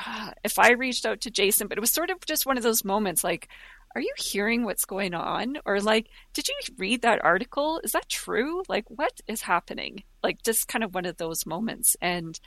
[0.44, 2.84] if I reached out to Jason, but it was sort of just one of those
[2.84, 3.48] moments like,
[3.96, 5.58] are you hearing what's going on?
[5.66, 7.80] Or like, did you read that article?
[7.84, 8.64] Is that true?
[8.68, 10.04] Like, what is happening?
[10.24, 11.96] Like, just kind of one of those moments.
[12.02, 12.40] And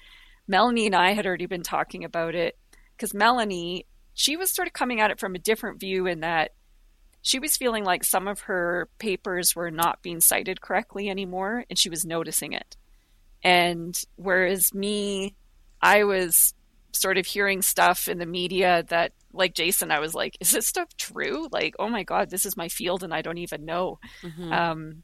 [0.49, 2.59] Melanie and I had already been talking about it
[2.97, 6.51] because Melanie, she was sort of coming at it from a different view in that
[7.27, 11.77] she was feeling like some of her papers were not being cited correctly anymore, and
[11.77, 12.77] she was noticing it.
[13.43, 15.35] And whereas me,
[15.83, 16.55] I was
[16.93, 20.69] sort of hearing stuff in the media that, like Jason, I was like, is this
[20.69, 21.49] stuff true?
[21.51, 23.99] Like, oh my God, this is my field and I don't even know.
[24.23, 24.53] Mm-hmm.
[24.53, 25.03] Um,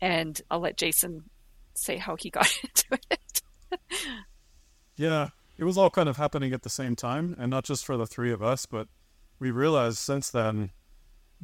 [0.00, 1.24] and I'll let Jason
[1.74, 3.42] say how he got into it.
[4.96, 5.28] yeah,
[5.58, 8.06] it was all kind of happening at the same time, and not just for the
[8.06, 8.88] three of us, but
[9.38, 10.70] we realized since then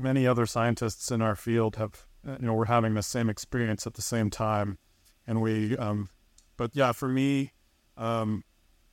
[0.00, 3.86] many other scientists in our field have uh, you know we're having the same experience
[3.86, 4.78] at the same time,
[5.26, 6.08] and we um,
[6.56, 7.52] but yeah, for me,
[7.96, 8.44] um,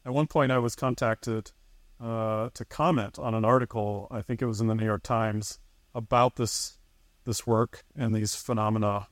[0.06, 1.52] at one point I was contacted
[2.00, 4.08] uh, to comment on an article.
[4.12, 5.60] I think it was in the New York Times
[5.94, 6.78] about this
[7.26, 9.08] this work and these phenomena,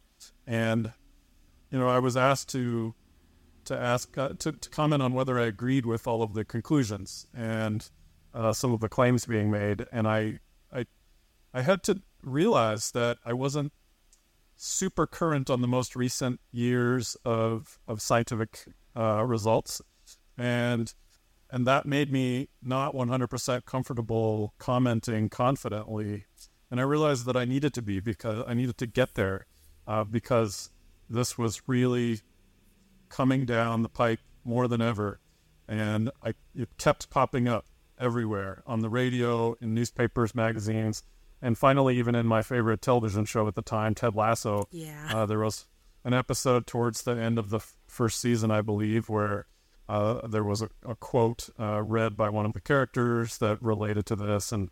[0.47, 0.93] and
[1.69, 2.95] you know I was asked to
[3.65, 7.27] to ask uh, to, to comment on whether I agreed with all of the conclusions
[7.33, 7.89] and
[8.33, 10.39] uh, some of the claims being made, and I
[11.55, 13.71] I had to realize that I wasn't
[14.57, 19.81] super current on the most recent years of of scientific uh, results,
[20.37, 20.93] and
[21.49, 26.25] and that made me not 100% comfortable commenting confidently.
[26.69, 29.45] And I realized that I needed to be because I needed to get there
[29.87, 30.71] uh, because
[31.09, 32.19] this was really
[33.07, 35.21] coming down the pipe more than ever,
[35.69, 37.65] and I it kept popping up
[37.97, 41.01] everywhere on the radio, in newspapers, magazines,
[41.45, 44.67] and finally, even in my favorite television show at the time, Ted Lasso.
[44.71, 45.11] Yeah.
[45.13, 45.67] Uh, there was
[46.03, 49.45] an episode towards the end of the f- first season, I believe, where
[49.87, 54.07] uh, there was a, a quote uh, read by one of the characters that related
[54.07, 54.71] to this, and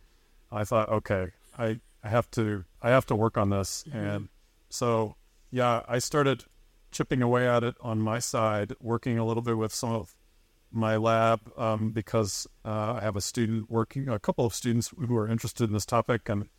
[0.51, 1.27] I thought, okay,
[1.59, 3.97] I, I have to I have to work on this, mm-hmm.
[3.97, 4.29] and
[4.71, 5.15] so
[5.51, 6.45] yeah, I started
[6.91, 10.15] chipping away at it on my side, working a little bit with some of
[10.71, 15.15] my lab um, because uh, I have a student working, a couple of students who
[15.15, 16.49] are interested in this topic, and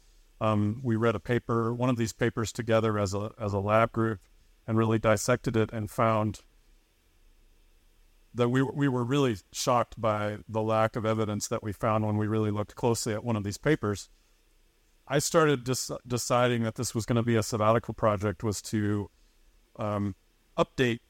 [0.40, 3.92] um, we read a paper, one of these papers together as a as a lab
[3.92, 4.20] group,
[4.66, 6.40] and really dissected it and found
[8.34, 12.16] that we we were really shocked by the lack of evidence that we found when
[12.16, 14.10] we really looked closely at one of these papers.
[15.06, 15.68] I started
[16.06, 19.10] deciding that this was going to be a sabbatical project was to
[19.76, 20.14] um,
[20.56, 21.00] update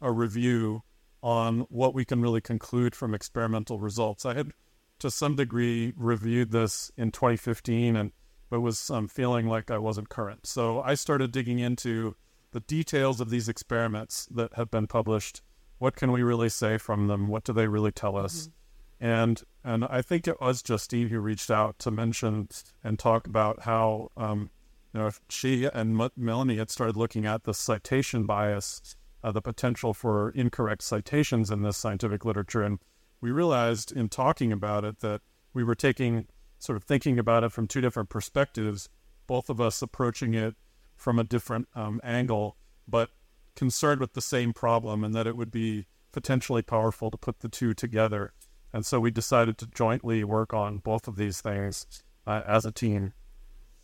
[0.00, 0.82] a review
[1.22, 4.26] on what we can really conclude from experimental results.
[4.26, 4.52] I had,
[4.98, 8.12] to some degree, reviewed this in 2015, and
[8.50, 10.46] but was um, feeling like I wasn't current.
[10.46, 12.16] So I started digging into
[12.52, 15.42] the details of these experiments that have been published.
[15.78, 17.28] What can we really say from them?
[17.28, 18.48] What do they really tell us?
[18.48, 18.52] Mm-hmm.
[19.00, 22.48] And and I think it was Justine who reached out to mention
[22.82, 24.50] and talk about how um,
[24.92, 29.42] you know she and M- Melanie had started looking at the citation bias uh, the
[29.42, 32.62] potential for incorrect citations in this scientific literature.
[32.62, 32.78] And
[33.20, 36.26] we realized in talking about it that we were taking
[36.58, 38.88] sort of thinking about it from two different perspectives,
[39.26, 40.54] both of us approaching it
[40.96, 43.10] from a different um, angle, but
[43.54, 47.48] concerned with the same problem, and that it would be potentially powerful to put the
[47.48, 48.32] two together.
[48.72, 51.86] And so we decided to jointly work on both of these things
[52.26, 53.12] uh, as a team.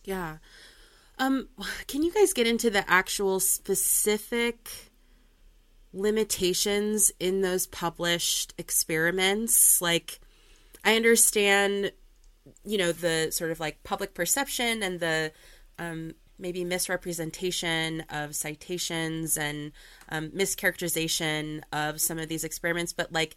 [0.05, 0.39] Yeah.
[1.19, 1.49] Um,
[1.87, 4.69] can you guys get into the actual specific
[5.95, 9.81] limitations in those published experiments.
[9.81, 10.21] Like,
[10.85, 11.93] I understand,
[12.65, 15.33] you know, the sort of like public perception and the
[15.79, 19.73] um, maybe misrepresentation of citations and
[20.09, 23.37] um, mischaracterization of some of these experiments, but like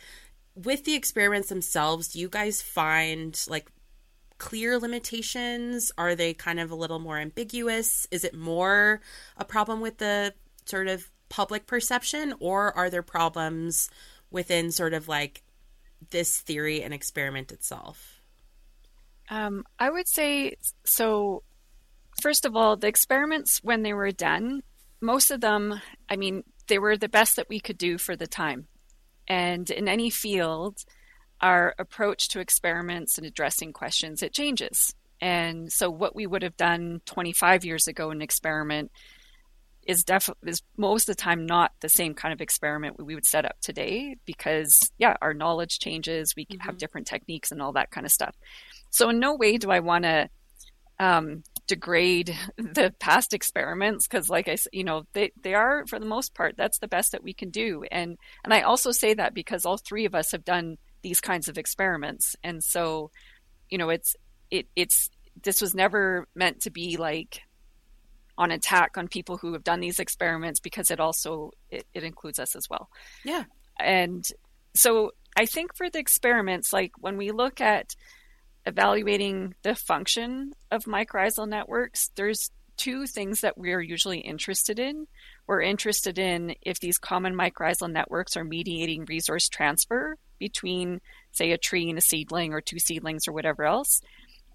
[0.56, 3.70] with the experiments themselves, do you guys find like
[4.38, 5.91] clear limitations?
[5.98, 8.08] Are they kind of a little more ambiguous?
[8.12, 9.02] Is it more
[9.38, 10.34] a problem with the
[10.65, 13.89] sort of public perception or are there problems
[14.32, 15.43] within sort of like
[16.10, 18.17] this theory and experiment itself?
[19.30, 21.44] Um, I would say so.
[22.22, 24.63] First of all, the experiments, when they were done,
[25.02, 28.26] most of them, I mean, they were the best that we could do for the
[28.26, 28.68] time.
[29.28, 30.80] And in any field,
[31.42, 34.96] our approach to experiments and addressing questions, it changes.
[35.22, 38.92] And so what we would have done 25 years ago in an experiment
[39.88, 43.26] is definitely is most of the time not the same kind of experiment we would
[43.26, 46.60] set up today because yeah our knowledge changes we mm-hmm.
[46.60, 48.36] have different techniques and all that kind of stuff
[48.98, 50.29] so in no way do i want to
[51.00, 56.00] um, degrade the past experiments because like i said you know they, they are for
[56.00, 57.83] the most part that's the best that we can do.
[57.91, 61.48] And and i also say that because all three of us have done these kinds
[61.48, 62.35] of experiments.
[62.43, 63.12] And so
[63.69, 64.15] you know it's
[64.50, 65.10] it it's
[65.43, 67.41] this was never meant to be like
[68.39, 72.39] on attack on people who have done these experiments because it also it, it includes
[72.39, 72.89] us as well.
[73.23, 73.43] Yeah.
[73.79, 74.27] And
[74.73, 77.95] so i think for the experiments like when we look at
[78.68, 85.08] evaluating the function of mycorrhizal networks there's two things that we're usually interested in
[85.48, 91.02] we're interested in if these common mycorrhizal networks are mediating resource transfer between
[91.32, 94.02] say a tree and a seedling or two seedlings or whatever else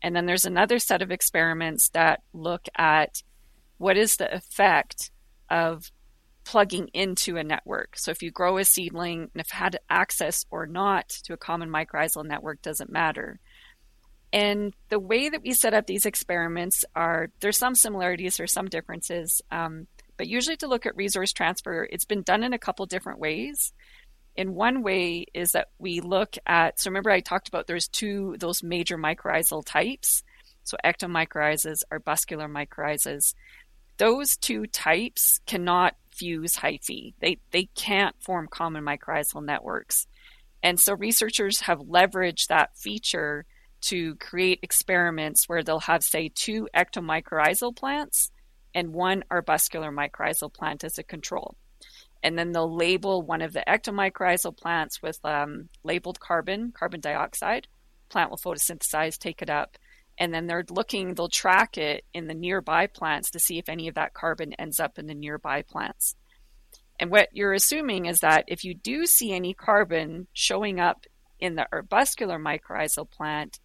[0.02, 3.22] and then there's another set of experiments that look at
[3.78, 5.10] what is the effect
[5.48, 5.90] of
[6.44, 7.96] plugging into a network.
[7.96, 11.70] So if you grow a seedling and if had access or not to a common
[11.70, 13.38] mycorrhizal network doesn't matter.
[14.32, 18.68] And the way that we set up these experiments are there's some similarities, there's some
[18.68, 22.86] differences, um, but usually to look at resource transfer, it's been done in a couple
[22.86, 23.72] different ways.
[24.34, 28.36] In one way is that we look at so remember I talked about there's two
[28.38, 30.22] those major mycorrhizal types.
[30.64, 33.34] So ectomycorrhizas, or arbuscular mycorrhizas.
[33.98, 37.14] Those two types cannot fuse hyphae.
[37.20, 40.06] They they can't form common mycorrhizal networks.
[40.62, 43.44] And so researchers have leveraged that feature
[43.82, 48.30] to create experiments where they'll have, say, two ectomycorrhizal plants
[48.74, 51.56] and one arbuscular mycorrhizal plant as a control.
[52.22, 57.66] And then they'll label one of the ectomycorrhizal plants with um, labeled carbon, carbon dioxide.
[58.08, 59.76] Plant will photosynthesize, take it up,
[60.18, 63.88] and then they're looking, they'll track it in the nearby plants to see if any
[63.88, 66.14] of that carbon ends up in the nearby plants.
[67.00, 71.06] And what you're assuming is that if you do see any carbon showing up
[71.40, 73.58] in the arbuscular mycorrhizal plant,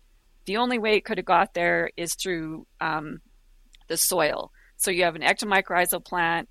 [0.47, 3.19] the only way it could have got there is through um,
[3.87, 4.51] the soil.
[4.77, 6.49] So you have an ectomycorrhizal plant,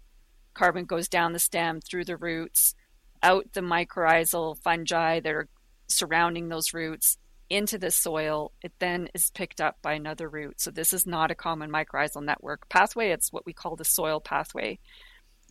[0.55, 2.74] carbon goes down the stem through the roots,
[3.22, 5.49] out the mycorrhizal fungi that are
[5.88, 7.16] surrounding those roots
[7.49, 8.53] into the soil.
[8.62, 10.61] It then is picked up by another root.
[10.61, 13.11] So this is not a common mycorrhizal network pathway.
[13.11, 14.78] It's what we call the soil pathway.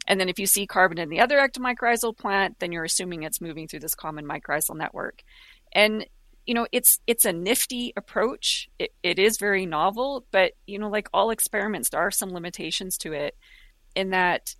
[0.08, 3.42] And then if you see carbon in the other ectomycorrhizal plant, then you're assuming it's
[3.42, 5.24] moving through this common mycorrhizal network.
[5.72, 6.06] And
[6.46, 8.70] you know it's it's a nifty approach.
[8.80, 12.98] It, it is very novel but you know like all experiments there are some limitations
[13.00, 13.36] to it
[13.96, 14.56] in that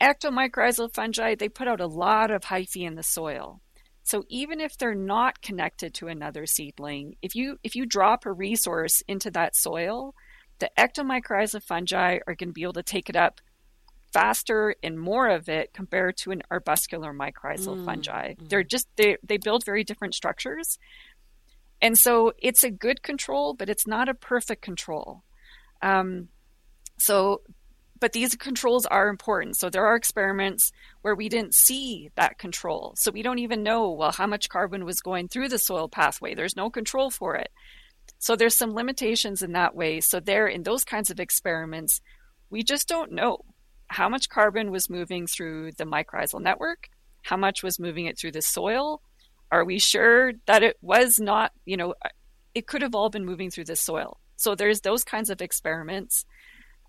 [0.00, 3.60] ectomycorrhizal fungi they put out a lot of hyphae in the soil.
[4.04, 8.32] So even if they're not connected to another seedling if you if you drop a
[8.32, 10.14] resource into that soil
[10.58, 13.40] the ectomycorrhizal fungi are going to be able to take it up
[14.12, 18.34] faster and more of it compared to an arbuscular mycorrhizal mm, fungi.
[18.34, 18.48] Mm.
[18.48, 20.78] They're just they they build very different structures.
[21.80, 25.24] And so it's a good control, but it's not a perfect control.
[25.82, 26.28] Um,
[26.96, 27.42] so,
[27.98, 29.56] but these controls are important.
[29.56, 30.70] So there are experiments
[31.02, 32.94] where we didn't see that control.
[32.96, 36.34] So we don't even know, well, how much carbon was going through the soil pathway.
[36.34, 37.50] There's no control for it.
[38.18, 40.00] So there's some limitations in that way.
[40.00, 42.00] So there, in those kinds of experiments,
[42.48, 43.44] we just don't know
[43.92, 46.88] how much carbon was moving through the mycorrhizal network,
[47.22, 49.02] how much was moving it through the soil.
[49.50, 51.94] Are we sure that it was not, you know,
[52.54, 54.18] it could have all been moving through the soil.
[54.36, 56.24] So there's those kinds of experiments.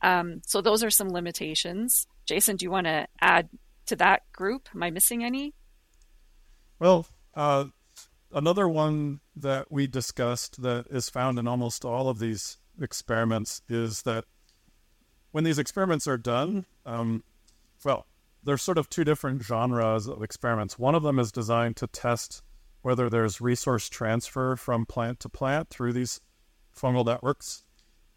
[0.01, 2.07] Um, so those are some limitations.
[2.25, 3.49] Jason, do you want to add
[3.87, 4.69] to that group?
[4.73, 5.53] Am I missing any?
[6.79, 7.65] Well, uh,
[8.31, 14.01] another one that we discussed that is found in almost all of these experiments is
[14.03, 14.25] that
[15.33, 17.23] when these experiments are done, um,
[17.83, 18.05] well,
[18.43, 20.77] there's sort of two different genres of experiments.
[20.77, 22.43] One of them is designed to test
[22.83, 26.21] whether there's resource transfer from plant to plant through these
[26.77, 27.63] fungal networks.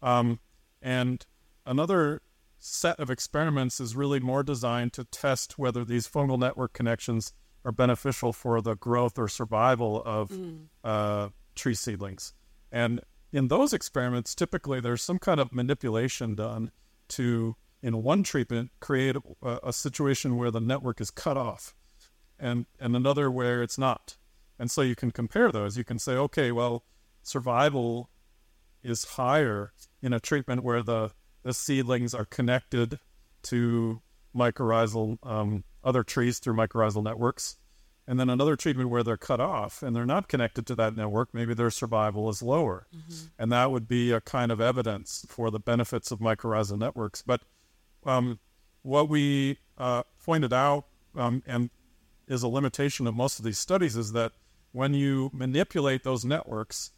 [0.01, 0.39] Um,
[0.79, 1.25] and
[1.65, 2.21] another
[2.59, 7.33] set of experiments is really more designed to test whether these fungal network connections
[7.65, 10.65] are beneficial for the growth or survival of mm.
[10.83, 12.33] uh, tree seedlings.
[12.71, 13.01] And
[13.31, 16.71] in those experiments, typically there's some kind of manipulation done
[17.09, 21.75] to, in one treatment, create a, a situation where the network is cut off
[22.39, 24.17] and, and another where it's not.
[24.59, 25.77] And so you can compare those.
[25.77, 26.83] You can say, okay, well,
[27.21, 28.09] survival
[28.83, 31.11] is higher in a treatment where the,
[31.43, 32.99] the seedlings are connected
[33.43, 34.01] to
[34.35, 37.57] mycorrhizal, um, other trees through mycorrhizal networks.
[38.07, 41.33] And then another treatment where they're cut off and they're not connected to that network,
[41.33, 42.87] maybe their survival is lower.
[42.95, 43.25] Mm-hmm.
[43.37, 47.21] And that would be a kind of evidence for the benefits of mycorrhizal networks.
[47.21, 47.41] But
[48.05, 48.39] um,
[48.81, 50.85] what we uh, pointed out,
[51.15, 51.69] um, and
[52.29, 54.31] is a limitation of most of these studies, is that
[54.71, 56.91] when you manipulate those networks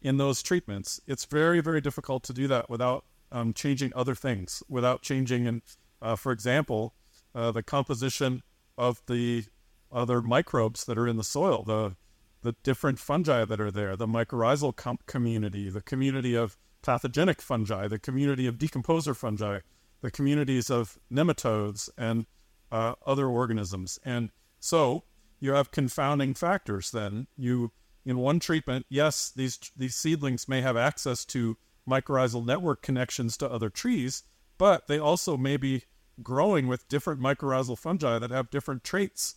[0.00, 4.62] in those treatments, it's very, very difficult to do that without um, changing other things,
[4.68, 5.62] without changing, and
[6.00, 6.94] uh, for example,
[7.34, 8.42] uh, the composition
[8.76, 9.44] of the
[9.92, 11.96] other microbes that are in the soil, the
[12.42, 17.86] the different fungi that are there, the mycorrhizal com- community, the community of pathogenic fungi,
[17.86, 19.60] the community of decomposer fungi,
[20.00, 22.26] the communities of nematodes and
[22.72, 24.00] uh, other organisms.
[24.04, 25.04] And so
[25.38, 27.28] you have confounding factors then.
[27.36, 27.72] You
[28.04, 31.56] in one treatment, yes, these these seedlings may have access to
[31.88, 34.24] mycorrhizal network connections to other trees,
[34.58, 35.84] but they also may be
[36.22, 39.36] growing with different mycorrhizal fungi that have different traits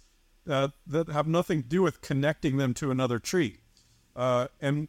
[0.50, 3.58] uh, that have nothing to do with connecting them to another tree.
[4.16, 4.88] Uh, and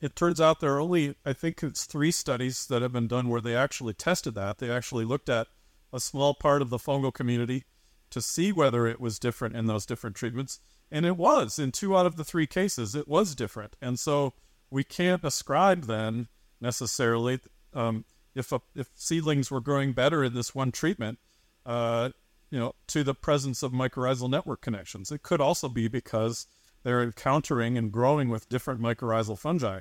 [0.00, 3.28] it turns out there are only, I think it's three studies that have been done
[3.28, 4.58] where they actually tested that.
[4.58, 5.48] They actually looked at
[5.92, 7.64] a small part of the fungal community
[8.10, 10.60] to see whether it was different in those different treatments.
[10.90, 13.74] And it was in two out of the three cases, it was different.
[13.80, 14.34] And so
[14.70, 16.28] we can't ascribe then
[16.60, 17.40] necessarily
[17.74, 18.04] um,
[18.34, 21.18] if a, if seedlings were growing better in this one treatment,
[21.64, 22.10] uh,
[22.50, 25.10] you know, to the presence of mycorrhizal network connections.
[25.10, 26.46] It could also be because
[26.82, 29.80] they're encountering and growing with different mycorrhizal fungi,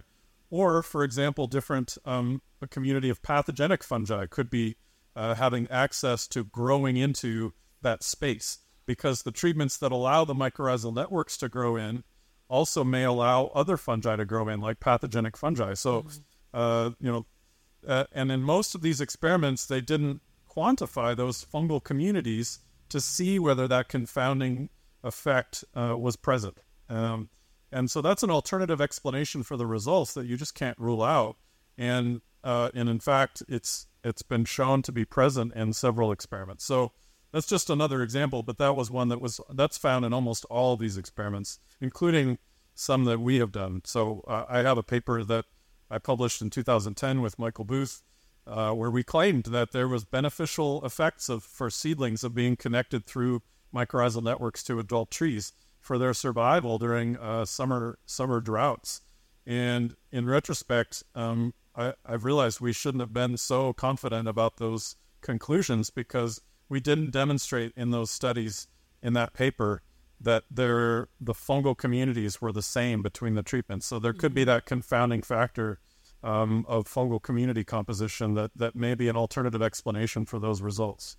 [0.50, 4.76] or, for example, different um, a community of pathogenic fungi could be
[5.16, 10.94] uh, having access to growing into that space because the treatments that allow the mycorrhizal
[10.94, 12.04] networks to grow in
[12.48, 15.74] also may allow other fungi to grow in, like pathogenic fungi.
[15.74, 16.20] So, mm-hmm.
[16.54, 17.26] uh, you know,
[17.88, 20.22] uh, and in most of these experiments, they didn't
[20.56, 24.70] quantify those fungal communities to see whether that confounding
[25.04, 26.60] effect uh, was present.
[26.90, 27.30] Um,
[27.72, 31.38] and so that's an alternative explanation for the results that you just can't rule out.
[31.78, 36.64] And uh, and in fact, it's it's been shown to be present in several experiments.
[36.64, 36.92] So
[37.32, 40.74] that's just another example, but that was one that was that's found in almost all
[40.74, 42.38] of these experiments, including
[42.76, 43.82] some that we have done.
[43.84, 45.46] So uh, I have a paper that
[45.90, 48.04] I published in 2010 with Michael Booth,
[48.48, 53.06] uh, where we claimed that there was beneficial effects of for seedlings of being connected
[53.06, 53.42] through
[53.74, 59.02] mycorrhizal networks to adult trees for their survival during uh, summer summer droughts.
[59.46, 64.96] And in retrospect, um, I, I've realized we shouldn't have been so confident about those
[65.22, 68.68] conclusions because we didn't demonstrate in those studies
[69.04, 69.82] in that paper
[70.20, 73.86] that there the fungal communities were the same between the treatments.
[73.86, 74.50] So there could be mm-hmm.
[74.50, 75.80] that confounding factor
[76.26, 81.18] um, of fungal community composition that that may be an alternative explanation for those results.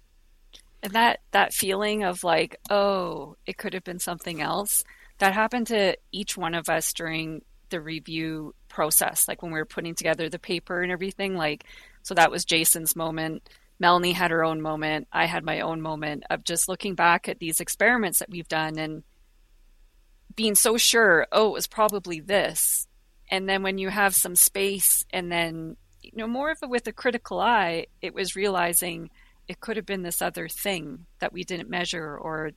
[0.82, 4.84] And that that feeling of like, oh, it could have been something else.
[5.18, 9.64] That happened to each one of us during the review process, like when we were
[9.64, 11.36] putting together the paper and everything.
[11.36, 11.64] Like,
[12.02, 13.48] so that was Jason's moment
[13.78, 15.09] Melanie had her own moment.
[15.12, 18.78] I had my own moment of just looking back at these experiments that we've done
[18.78, 19.02] and
[20.34, 22.86] being so sure, oh, it was probably this.
[23.31, 26.87] And then when you have some space and then, you know, more of it with
[26.87, 29.11] a critical eye, it was realizing
[29.49, 32.51] it could have been this other thing that we didn't measure or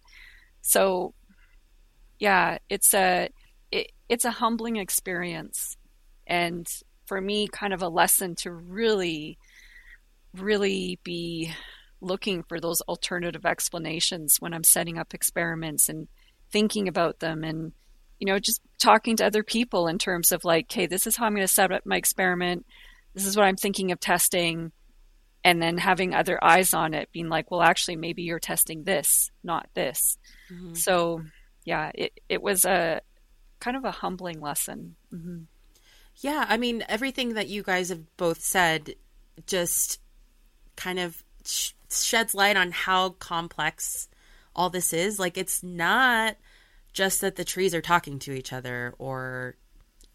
[0.62, 1.14] so
[2.20, 3.30] yeah, it's a
[3.72, 5.78] it, it's a humbling experience.
[6.28, 6.68] And
[7.06, 9.38] for me kind of a lesson to really
[10.36, 11.52] really be
[12.02, 16.08] looking for those alternative explanations when I'm setting up experiments and
[16.52, 17.74] thinking about them and
[18.20, 21.26] you know just talking to other people in terms of like hey, this is how
[21.26, 22.66] I'm going to set up my experiment
[23.16, 24.72] this is what I'm thinking of testing
[25.44, 29.32] and then having other eyes on it being like well actually maybe you're testing this
[29.44, 30.18] not this
[30.52, 30.74] mm-hmm.
[30.74, 31.22] so
[31.66, 33.02] yeah it, it was a
[33.60, 35.40] kind of a humbling lesson mm-hmm.
[36.18, 38.94] yeah i mean everything that you guys have both said
[39.46, 40.00] just
[40.76, 44.08] kind of sh- sheds light on how complex
[44.56, 45.20] all this is.
[45.20, 46.38] Like, it's not
[46.94, 49.56] just that the trees are talking to each other or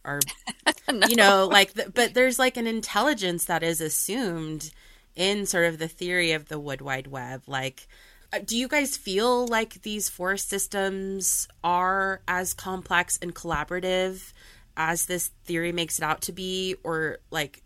[0.04, 0.20] are,
[0.92, 1.06] no.
[1.08, 4.70] you know, like, the, but there's like an intelligence that is assumed
[5.16, 7.42] in sort of the theory of the wood wide web.
[7.46, 7.86] Like,
[8.32, 14.32] uh, do you guys feel like these forest systems are as complex and collaborative
[14.76, 17.62] as this theory makes it out to be or like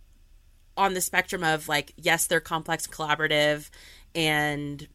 [0.77, 3.71] on the spectrum of like yes they're complex collaborative
[4.15, 4.87] and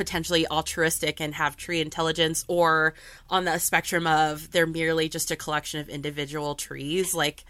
[0.00, 2.94] potentially altruistic and have tree intelligence or
[3.28, 7.44] on the spectrum of they're merely just a collection of individual trees like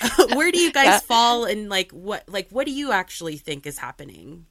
[0.34, 0.98] where do you guys yeah.
[1.00, 4.46] fall and like what like what do you actually think is happening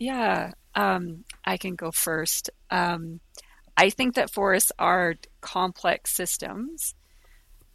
[0.00, 3.20] yeah um i can go first um
[3.76, 6.94] i think that forests are complex systems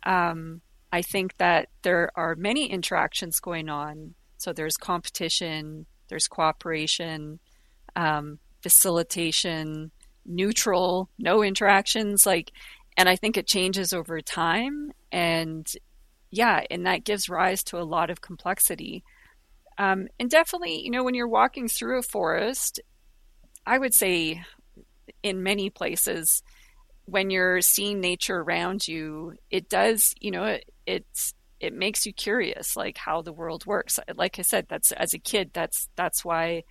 [0.05, 4.15] um I think that there are many interactions going on.
[4.37, 7.39] So there's competition, there's cooperation,
[7.95, 9.91] um, facilitation,
[10.25, 12.25] neutral, no interactions.
[12.25, 12.51] Like,
[12.97, 14.91] and I think it changes over time.
[15.11, 15.67] And
[16.31, 19.03] yeah, and that gives rise to a lot of complexity.
[19.77, 22.81] Um, and definitely, you know, when you're walking through a forest,
[23.65, 24.43] I would say
[25.23, 26.43] in many places,
[27.05, 32.13] when you're seeing nature around you, it does, you know, it, it's it makes you
[32.13, 33.99] curious, like how the world works.
[34.15, 36.63] Like I said, that's as a kid, that's that's why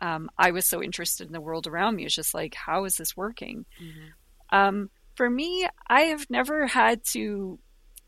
[0.00, 2.04] um, I was so interested in the world around me.
[2.04, 3.64] It's just like, how is this working?
[3.82, 4.56] Mm-hmm.
[4.56, 7.58] Um, for me, I have never had to,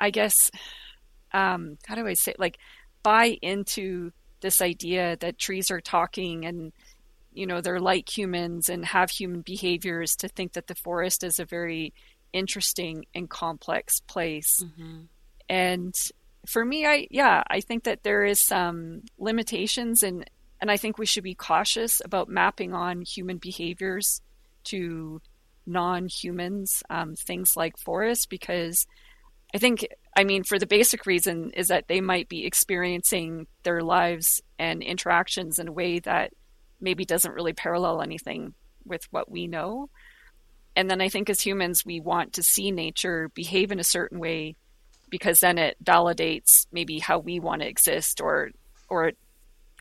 [0.00, 0.50] I guess,
[1.32, 2.58] um, how do I say, like,
[3.02, 6.72] buy into this idea that trees are talking and
[7.32, 11.38] you know they're like humans and have human behaviors to think that the forest is
[11.38, 11.92] a very
[12.32, 15.02] interesting and complex place mm-hmm.
[15.48, 15.94] and
[16.46, 20.24] for me i yeah i think that there is some limitations in
[20.60, 24.20] and I think we should be cautious about mapping on human behaviors
[24.64, 25.20] to
[25.66, 28.86] non humans, um, things like forests, because
[29.54, 29.86] I think,
[30.16, 34.82] I mean, for the basic reason is that they might be experiencing their lives and
[34.82, 36.32] interactions in a way that
[36.80, 38.54] maybe doesn't really parallel anything
[38.84, 39.88] with what we know.
[40.76, 44.18] And then I think as humans, we want to see nature behave in a certain
[44.18, 44.56] way
[45.10, 48.50] because then it validates maybe how we want to exist or
[48.90, 49.12] or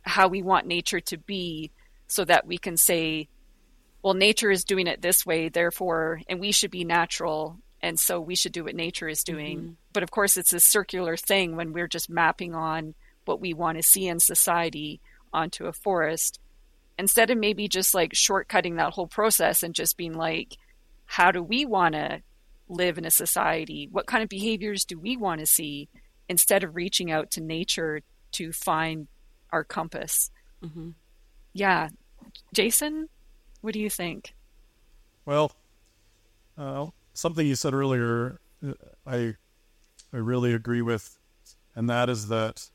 [0.08, 1.72] how we want nature to be
[2.08, 3.28] so that we can say
[4.04, 8.20] well nature is doing it this way therefore and we should be natural and so
[8.20, 9.58] we should do what nature is doing.
[9.60, 9.72] Mm-hmm.
[9.94, 12.96] but of course it's a circular thing when we're just mapping on
[13.26, 15.02] what we want to see in society
[15.34, 16.40] onto a forest.
[16.98, 20.58] Instead of maybe just like shortcutting that whole process and just being like
[21.08, 22.22] how do we want to
[22.70, 23.88] live in a society?
[23.92, 25.90] What kind of behaviors do we want to see?
[26.30, 28.02] Instead of reaching out to nature
[28.34, 29.08] to find
[29.52, 30.32] our compass.
[30.64, 30.90] Mm-hmm.
[31.54, 31.90] Yeah.
[32.54, 33.10] Jason,
[33.62, 34.34] what do you think?
[35.26, 35.52] Well,
[36.58, 38.74] uh, something you said earlier, uh,
[39.06, 39.36] I
[40.14, 41.18] I really agree with,
[41.76, 42.70] and that is that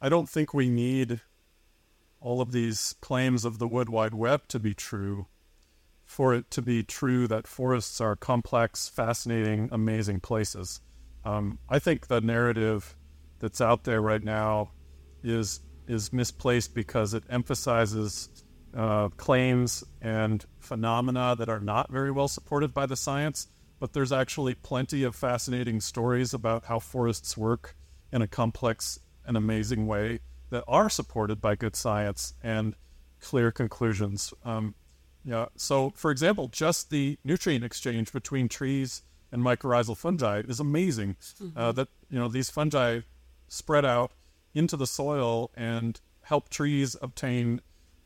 [0.00, 1.20] I don't think we need
[2.20, 5.26] all of these claims of the Wood Wide Web to be true
[6.04, 10.80] for it to be true that forests are complex, fascinating, amazing places.
[11.24, 12.94] Um, I think the narrative
[13.38, 14.70] that's out there right now
[15.24, 18.28] is is misplaced because it emphasizes
[18.76, 23.48] uh, claims and phenomena that are not very well supported by the science.
[23.80, 27.76] But there's actually plenty of fascinating stories about how forests work
[28.12, 30.20] in a complex and amazing way
[30.50, 32.74] that are supported by good science and
[33.20, 34.32] clear conclusions.
[34.44, 34.74] Um,
[35.24, 35.46] yeah.
[35.56, 39.02] So, for example, just the nutrient exchange between trees
[39.32, 41.16] and mycorrhizal fungi is amazing.
[41.18, 41.58] Uh, mm-hmm.
[41.58, 43.00] Uh, that you know these fungi
[43.48, 44.12] spread out
[44.54, 47.60] into the soil and help trees obtain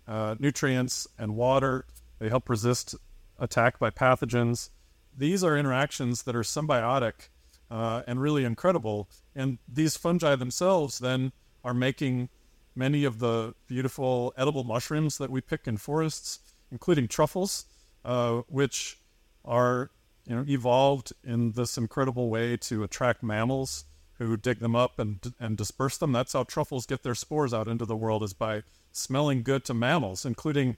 [0.06, 1.86] uh, nutrients and water.
[2.18, 2.94] They help resist
[3.38, 4.70] attack by pathogens.
[5.16, 7.28] These are interactions that are symbiotic
[7.70, 9.08] uh, and really incredible.
[9.34, 11.32] And these fungi themselves then
[11.62, 12.28] are making
[12.74, 16.40] many of the beautiful edible mushrooms that we pick in forests,
[16.70, 17.66] including truffles,
[18.04, 18.98] uh, which
[19.44, 19.90] are
[20.26, 23.84] you know evolved in this incredible way to attract mammals
[24.26, 26.12] who dig them up and and disperse them.
[26.12, 28.62] That's how truffles get their spores out into the world is by
[28.92, 30.76] smelling good to mammals, including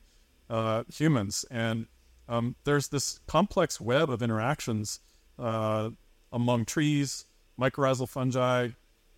[0.48, 1.44] uh, humans.
[1.50, 1.86] And
[2.28, 5.00] um, there's this complex web of interactions
[5.38, 5.90] uh,
[6.32, 7.24] among trees,
[7.58, 8.68] mycorrhizal fungi,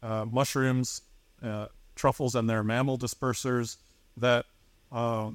[0.02, 1.02] uh, mushrooms,
[1.42, 3.76] uh, truffles, and their mammal dispersers
[4.16, 4.46] that
[4.92, 5.30] uh,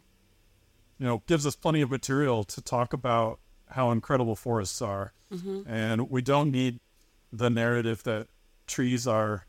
[0.98, 5.14] you know gives us plenty of material to talk about how incredible forests are.
[5.32, 5.70] Mm-hmm.
[5.70, 6.80] And we don't need
[7.34, 8.28] the narrative that
[8.68, 9.46] trees are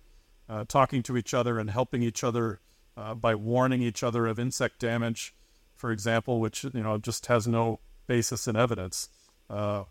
[0.48, 2.60] uh, talking to each other and helping each other
[2.96, 5.34] uh, by warning each other of insect damage,
[5.76, 9.08] for example, which you know just has no basis in evidence.
[9.48, 9.84] Uh,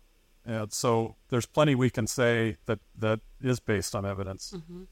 [0.44, 4.54] and so there's plenty we can say that that is based on evidence.
[4.56, 4.84] Mm-hmm.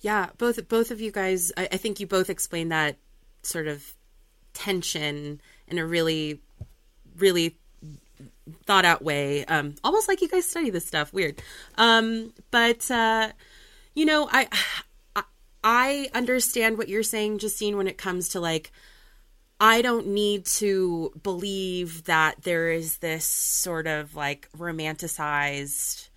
[0.00, 2.96] Yeah, both both of you guys, I, I think you both explained that
[3.42, 3.94] sort of
[4.54, 6.40] tension in a really,
[7.16, 7.58] really
[8.64, 9.44] thought out way.
[9.44, 11.12] Um, almost like you guys study this stuff.
[11.12, 11.40] Weird.
[11.76, 13.30] Um, but uh,
[13.94, 14.48] you know, I,
[15.16, 15.22] I
[15.62, 18.72] I understand what you're saying, Justine, when it comes to like
[19.60, 26.08] I don't need to believe that there is this sort of like romanticized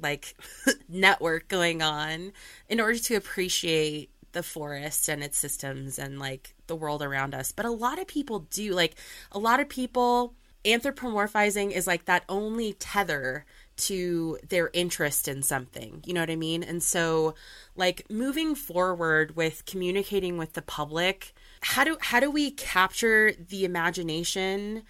[0.00, 0.36] like
[0.88, 2.32] network going on
[2.68, 7.52] in order to appreciate the forest and its systems and like the world around us.
[7.52, 8.94] But a lot of people do like
[9.32, 10.34] a lot of people
[10.64, 13.44] anthropomorphizing is like that only tether
[13.76, 16.02] to their interest in something.
[16.06, 16.62] You know what I mean?
[16.62, 17.34] And so
[17.74, 23.64] like moving forward with communicating with the public, how do how do we capture the
[23.64, 24.82] imagination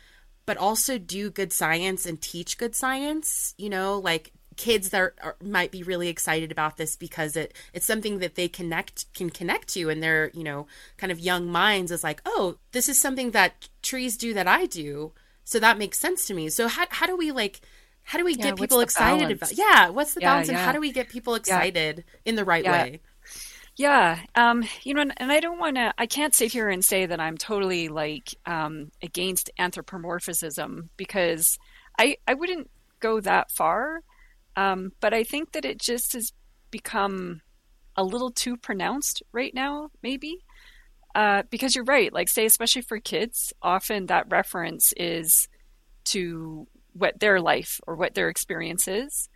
[0.45, 3.55] but also do good science and teach good science?
[3.57, 7.87] You know, like kids that are, might be really excited about this because it it's
[7.87, 10.67] something that they connect can connect to in their you know
[10.99, 14.67] kind of young minds is like oh this is something that trees do that I
[14.67, 15.13] do
[15.45, 16.49] so that makes sense to me.
[16.49, 17.61] So how how do we like
[18.05, 19.33] how do we yeah, get people excited balance?
[19.33, 22.45] about Yeah, what's the yeah, balance and how do we get people excited in the
[22.45, 23.01] right way?
[23.77, 25.95] Yeah, um, you know, and I don't want to.
[25.97, 31.59] I can't sit here and say that I'm totally like um, against anthropomorphism because
[31.99, 32.71] I I wouldn't
[33.01, 34.01] go that far.
[34.57, 36.33] Um, but I think that it just has
[36.71, 37.41] become
[37.97, 40.39] a little too pronounced right now, maybe.
[41.15, 45.49] Uh, because you're right, like say especially for kids, often that reference is
[46.05, 49.29] to what their life or what their experience is.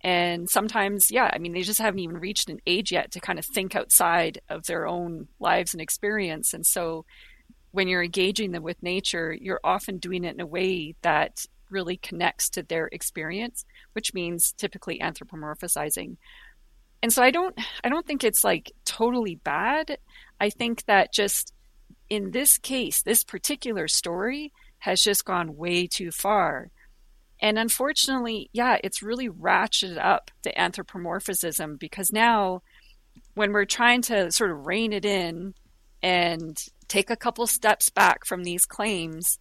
[0.00, 3.38] And sometimes, yeah, I mean, they just haven't even reached an age yet to kind
[3.38, 6.54] of think outside of their own lives and experience.
[6.54, 7.04] And so
[7.72, 11.96] when you're engaging them with nature, you're often doing it in a way that really
[11.96, 16.16] connects to their experience, which means typically anthropomorphizing.
[17.02, 19.98] And so I don't I don't think it's like totally bad.
[20.40, 21.52] I think that just
[22.08, 26.70] in this case, this particular story has just gone way too far.
[27.40, 32.62] And unfortunately, yeah, it's really ratcheted up the anthropomorphism because now
[33.34, 35.54] when we're trying to sort of rein it in
[36.02, 36.56] and
[36.88, 39.38] take a couple steps back from these claims,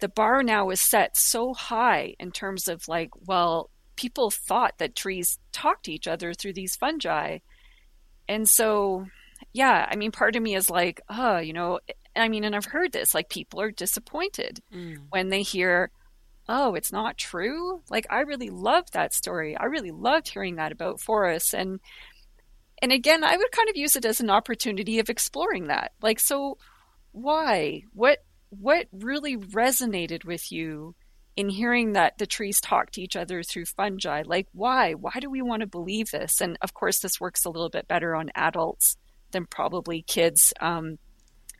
[0.00, 4.96] the bar now is set so high in terms of like, well, people thought that
[4.96, 7.38] trees talked to each other through these fungi.
[8.28, 9.06] And so,
[9.52, 11.80] yeah, I mean, part of me is like, oh, you know,
[12.14, 14.98] I mean, and I've heard this, like people are disappointed mm.
[15.10, 15.90] when they hear,
[16.48, 17.82] oh, it's not true.
[17.90, 19.56] Like I really loved that story.
[19.56, 21.54] I really loved hearing that about forests.
[21.54, 21.80] And
[22.80, 25.92] and again, I would kind of use it as an opportunity of exploring that.
[26.02, 26.58] Like, so
[27.12, 27.84] why?
[27.92, 28.18] What
[28.50, 30.94] what really resonated with you
[31.36, 34.22] in hearing that the trees talk to each other through fungi?
[34.24, 34.92] Like, why?
[34.94, 36.40] Why do we want to believe this?
[36.40, 38.96] And of course, this works a little bit better on adults
[39.30, 40.52] than probably kids.
[40.60, 40.98] Um,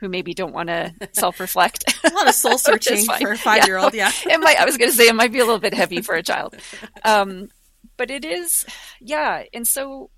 [0.02, 1.84] who maybe don't want to self-reflect.
[2.04, 3.94] a lot of soul searching for a five-year-old.
[3.94, 4.32] Yeah, yeah.
[4.34, 4.58] it might.
[4.58, 6.56] I was going to say it might be a little bit heavy for a child,
[7.04, 7.48] um,
[7.96, 8.66] but it is.
[9.00, 10.10] Yeah, and so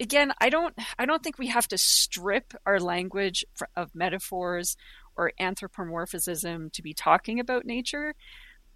[0.00, 0.74] again, I don't.
[0.98, 3.44] I don't think we have to strip our language
[3.76, 4.78] of metaphors
[5.14, 8.14] or anthropomorphism to be talking about nature,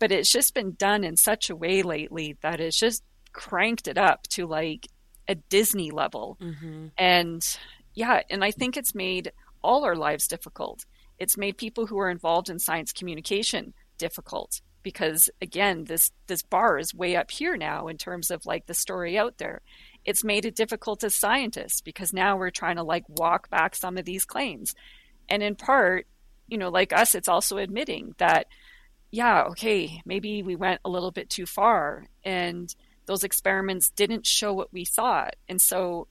[0.01, 3.97] but it's just been done in such a way lately that it's just cranked it
[3.97, 4.89] up to like
[5.29, 6.89] a Disney level, mm-hmm.
[6.99, 7.59] and
[7.95, 9.31] yeah, and I think it's made
[9.63, 10.85] all our lives difficult.
[11.19, 16.79] It's made people who are involved in science communication difficult because again, this this bar
[16.79, 19.61] is way up here now in terms of like the story out there.
[20.05, 23.99] It's made it difficult as scientists because now we're trying to like walk back some
[23.99, 24.75] of these claims.
[25.29, 26.07] And in part,
[26.49, 28.47] you know, like us, it's also admitting that,
[29.11, 32.75] yeah, okay, maybe we went a little bit too far and
[33.07, 35.35] those experiments didn't show what we thought.
[35.49, 36.07] And so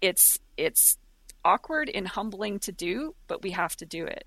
[0.00, 0.98] it's it's
[1.44, 4.26] awkward and humbling to do, but we have to do it.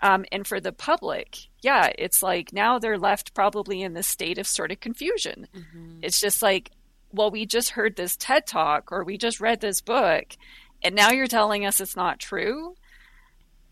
[0.00, 4.38] Um, and for the public, yeah, it's like now they're left probably in this state
[4.38, 5.48] of sort of confusion.
[5.54, 6.00] Mm-hmm.
[6.02, 6.70] It's just like,
[7.10, 10.36] well, we just heard this TED talk or we just read this book,
[10.82, 12.74] and now you're telling us it's not true.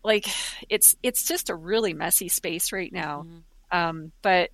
[0.03, 0.27] Like,
[0.69, 3.25] it's it's just a really messy space right now.
[3.27, 3.77] Mm-hmm.
[3.77, 4.51] Um, but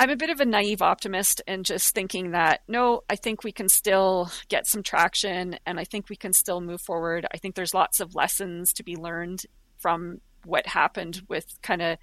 [0.00, 3.50] I'm a bit of a naive optimist and just thinking that no, I think we
[3.50, 7.26] can still get some traction and I think we can still move forward.
[7.32, 9.42] I think there's lots of lessons to be learned
[9.78, 11.98] from what happened with kind of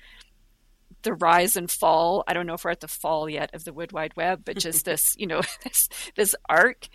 [1.04, 2.26] the rise and fall.
[2.28, 4.58] I don't know if we're at the fall yet of the Wood Wide Web, but
[4.58, 6.90] just this, you know, this this arc.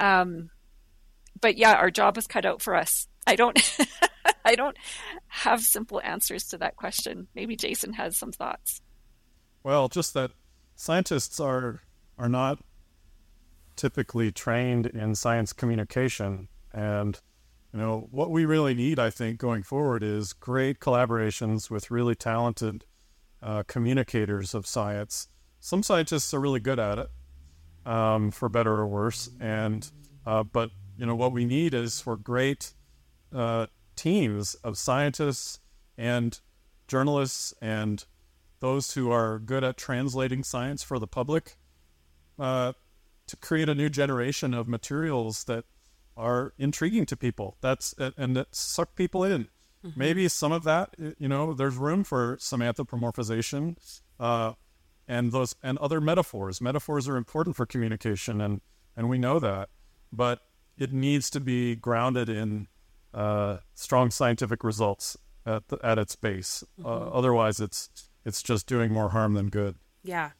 [0.00, 0.50] Um,
[1.40, 3.06] but yeah, our job is cut out for us.
[3.24, 3.56] I don't
[4.50, 4.76] I don't
[5.28, 7.28] have simple answers to that question.
[7.34, 8.80] Maybe Jason has some thoughts.
[9.62, 10.32] Well, just that
[10.76, 11.82] scientists are
[12.18, 12.58] are not
[13.76, 17.20] typically trained in science communication and
[17.72, 22.14] you know what we really need i think going forward is great collaborations with really
[22.14, 22.84] talented
[23.42, 25.28] uh, communicators of science
[25.60, 27.08] some scientists are really good at it
[27.84, 29.90] um, for better or worse and
[30.24, 32.74] uh, but you know what we need is for great
[33.34, 33.66] uh,
[33.96, 35.60] teams of scientists
[35.96, 36.40] and
[36.88, 38.04] journalists and
[38.60, 41.56] those who are good at translating science for the public
[42.38, 42.72] uh,
[43.26, 45.64] to create a new generation of materials that
[46.16, 47.56] are intriguing to people.
[47.60, 49.48] That's and that suck people in.
[49.84, 49.98] Mm-hmm.
[49.98, 53.76] Maybe some of that, you know, there's room for some anthropomorphization,
[54.18, 54.52] uh,
[55.06, 56.60] and those and other metaphors.
[56.60, 58.60] Metaphors are important for communication, and
[58.96, 59.68] and we know that,
[60.12, 60.40] but
[60.78, 62.68] it needs to be grounded in
[63.14, 66.64] uh, strong scientific results at the, at its base.
[66.84, 67.08] Uh, mm-hmm.
[67.08, 67.88] Uh, otherwise, it's
[68.24, 69.76] it's just doing more harm than good.
[70.02, 70.30] Yeah.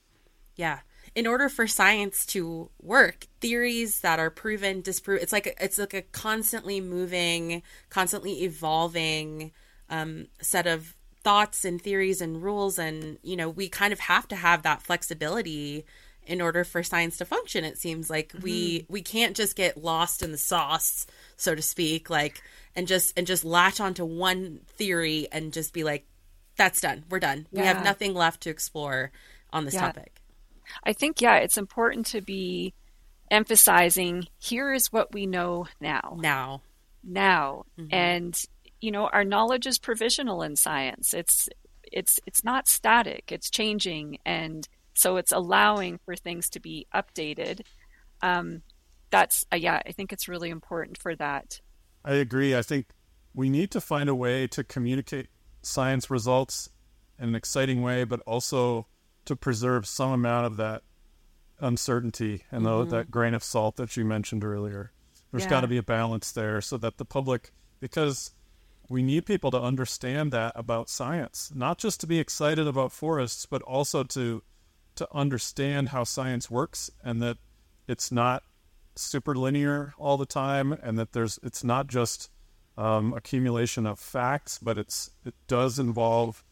[0.56, 0.80] Yeah.
[1.14, 5.78] In order for science to work, theories that are proven, disproved, it's like a, it's
[5.78, 9.52] like a constantly moving, constantly evolving
[9.90, 14.26] um, set of thoughts and theories and rules, and you know we kind of have
[14.28, 15.84] to have that flexibility
[16.26, 17.64] in order for science to function.
[17.64, 18.42] It seems like mm-hmm.
[18.42, 21.06] we we can't just get lost in the sauce,
[21.36, 22.42] so to speak, like
[22.76, 26.06] and just and just latch onto one theory and just be like
[26.56, 27.04] that's done.
[27.10, 27.46] We're done.
[27.50, 27.60] Yeah.
[27.60, 29.10] We have nothing left to explore
[29.52, 29.86] on this yeah.
[29.86, 30.20] topic.
[30.82, 32.74] I think, yeah, it's important to be
[33.30, 36.16] emphasizing here is what we know now.
[36.20, 36.62] Now.
[37.02, 37.64] Now.
[37.78, 37.94] Mm-hmm.
[37.94, 38.42] And,
[38.80, 41.14] you know, our knowledge is provisional in science.
[41.14, 41.48] It's
[41.92, 47.62] it's it's not static, it's changing and So it's allowing for things to be updated.
[48.22, 48.62] Um,
[49.10, 51.60] that's uh, yeah, I think it's really important for that.
[52.04, 52.56] I agree.
[52.56, 52.86] I think
[53.34, 55.28] we need to find a way to communicate
[55.62, 56.68] science results
[57.18, 58.86] in an exciting way, but also
[59.24, 60.82] to preserve some amount of that
[61.60, 62.90] uncertainty and mm-hmm.
[62.90, 64.92] the, that grain of salt that you mentioned earlier.
[65.30, 65.50] There's yeah.
[65.50, 68.32] got to be a balance there so that the public, because
[68.88, 73.46] we need people to understand that about science, not just to be excited about forests,
[73.46, 74.42] but also to
[74.96, 77.38] to understand how science works and that
[77.86, 78.42] it's not
[78.96, 82.30] super linear all the time and that there's it's not just
[82.76, 86.44] um, accumulation of facts, but it's it does involve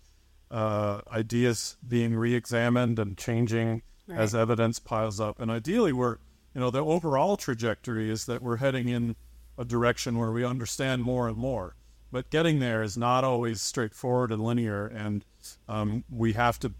[0.50, 4.18] uh, ideas being re-examined and changing right.
[4.18, 5.40] as evidence piles up.
[5.40, 6.18] And ideally, we're
[6.54, 9.16] you know the overall trajectory is that we're heading in
[9.58, 11.76] a direction where we understand more and more.
[12.10, 15.24] But getting there is not always straightforward and linear, and
[15.66, 16.72] um, we have to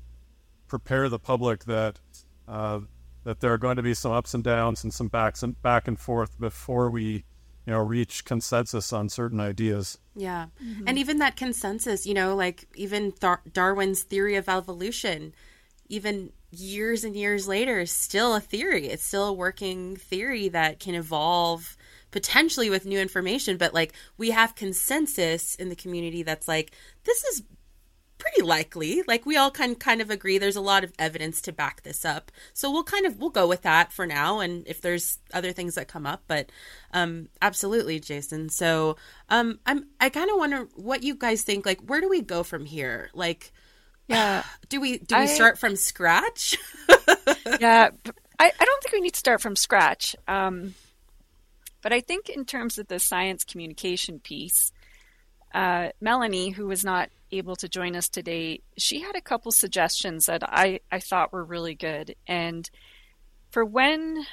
[0.72, 2.00] prepare the public that
[2.48, 2.80] uh,
[3.24, 5.86] that there are going to be some ups and downs and some backs and back
[5.86, 7.24] and forth before we
[7.66, 9.98] you know reach consensus on certain ideas.
[10.16, 10.46] Yeah.
[10.64, 10.88] Mm-hmm.
[10.88, 15.34] and even that consensus you know like even Thar- darwin's theory of evolution
[15.90, 18.88] even years and years later is still a theory.
[18.88, 21.76] It's still a working theory that can evolve
[22.10, 26.72] potentially with new information but like we have consensus in the community that's like
[27.04, 27.42] this is
[28.22, 29.02] pretty likely.
[29.06, 32.04] Like we all kind kind of agree there's a lot of evidence to back this
[32.04, 32.30] up.
[32.54, 35.74] So we'll kind of we'll go with that for now and if there's other things
[35.74, 36.50] that come up, but
[36.92, 38.48] um absolutely Jason.
[38.48, 38.96] So
[39.28, 42.44] um I'm I kind of wonder what you guys think like where do we go
[42.44, 43.10] from here?
[43.12, 43.52] Like
[44.06, 46.56] yeah, do we do we I, start from scratch?
[47.60, 47.90] yeah,
[48.38, 50.14] I I don't think we need to start from scratch.
[50.28, 50.74] Um
[51.82, 54.70] but I think in terms of the science communication piece,
[55.54, 60.26] uh, Melanie, who was not able to join us today, she had a couple suggestions
[60.26, 62.14] that I, I thought were really good.
[62.26, 62.68] And
[63.50, 64.24] for when,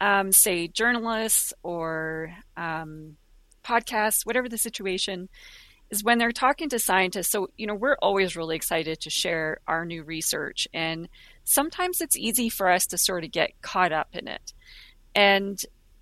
[0.00, 3.16] um, say, journalists or um,
[3.64, 5.28] podcasts, whatever the situation,
[5.90, 7.30] is when they're talking to scientists.
[7.30, 10.68] So, you know, we're always really excited to share our new research.
[10.72, 11.08] And
[11.44, 14.52] sometimes it's easy for us to sort of get caught up in it.
[15.14, 15.60] And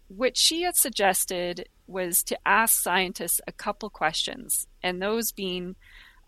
[0.08, 5.76] what she had suggested was to ask scientists a couple questions, and those being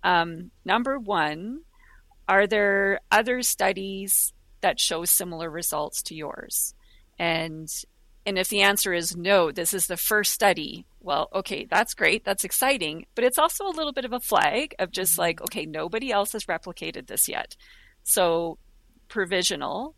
[0.05, 1.63] um, number one,
[2.29, 6.75] are there other studies that show similar results to yours?
[7.19, 7.69] And
[8.27, 12.25] and if the answer is no, this is the first study, well, okay, that's great,
[12.25, 15.23] that's exciting, but it's also a little bit of a flag of just mm-hmm.
[15.23, 17.57] like, okay, nobody else has replicated this yet.
[18.03, 18.59] So
[19.09, 19.95] provisional.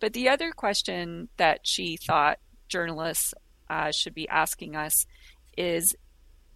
[0.00, 2.38] But the other question that she thought
[2.74, 3.32] journalists
[3.70, 5.06] uh, should be asking us
[5.56, 5.94] is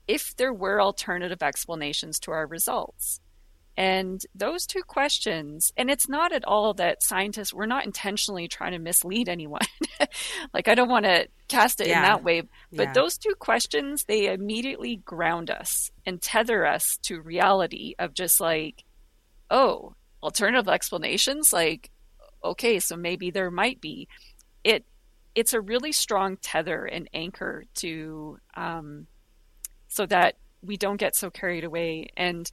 [0.08, 3.20] if there were alternative explanations to our results.
[3.76, 8.72] And those two questions, and it's not at all that scientists, we're not intentionally trying
[8.72, 9.60] to mislead anyone.
[10.52, 11.98] like, I don't want to cast it yeah.
[11.98, 12.42] in that way.
[12.72, 12.92] But yeah.
[12.92, 18.82] those two questions, they immediately ground us and tether us to reality of just like,
[19.48, 19.94] oh,
[20.24, 21.52] alternative explanations?
[21.52, 21.90] Like,
[22.42, 24.08] okay, so maybe there might be.
[24.64, 24.84] It,
[25.38, 29.06] it's a really strong tether and anchor to, um,
[29.86, 32.08] so that we don't get so carried away.
[32.16, 32.50] And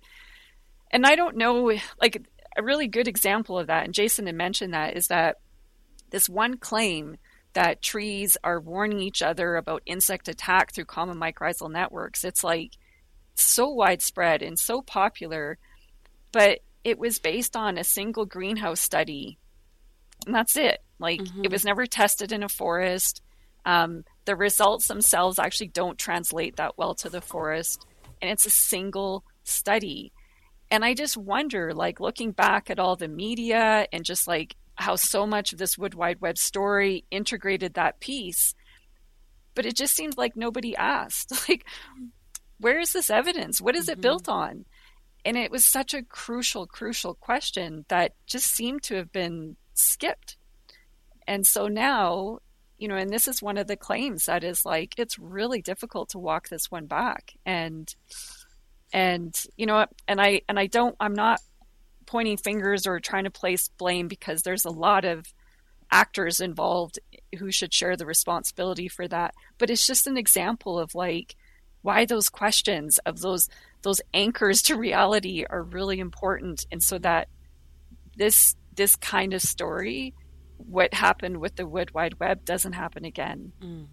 [0.92, 2.22] and I don't know like
[2.56, 5.40] a really good example of that and Jason had mentioned that is that
[6.12, 7.18] this one claim
[7.54, 12.74] that trees are warning each other about insect attack through common mycorrhizal networks it's like
[13.34, 15.58] so widespread and so popular
[16.32, 19.38] but it was based on a single greenhouse study
[20.26, 21.46] and that's it like mm-hmm.
[21.46, 23.22] it was never tested in a forest
[23.66, 27.86] um, the results themselves actually don't translate that well to the forest,
[28.22, 30.12] and it's a single study.
[30.70, 34.96] And I just wonder, like looking back at all the media and just like how
[34.96, 38.54] so much of this Wood Wide Web story integrated that piece,
[39.56, 41.66] but it just seems like nobody asked, like,
[42.60, 43.62] where is this evidence?
[43.62, 43.94] What is mm-hmm.
[44.00, 44.66] it built on?
[45.24, 50.38] And it was such a crucial, crucial question that just seemed to have been skipped.
[51.28, 52.40] And so now
[52.78, 56.10] you know, and this is one of the claims that is like it's really difficult
[56.10, 57.34] to walk this one back.
[57.46, 57.94] And
[58.92, 61.40] and you know, and I and I don't I'm not
[62.06, 65.26] pointing fingers or trying to place blame because there's a lot of
[65.92, 67.00] actors involved
[67.38, 69.34] who should share the responsibility for that.
[69.58, 71.36] But it's just an example of like
[71.82, 73.48] why those questions of those
[73.84, 77.30] those anchors to reality are really important and so that
[78.18, 80.14] this this kind of story
[80.58, 83.52] what happened with the Wood Wide Web doesn't happen again.
[83.62, 83.88] Mm.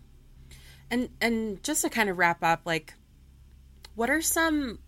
[0.91, 2.95] And and just to kind of wrap up, like,
[3.95, 4.79] what are some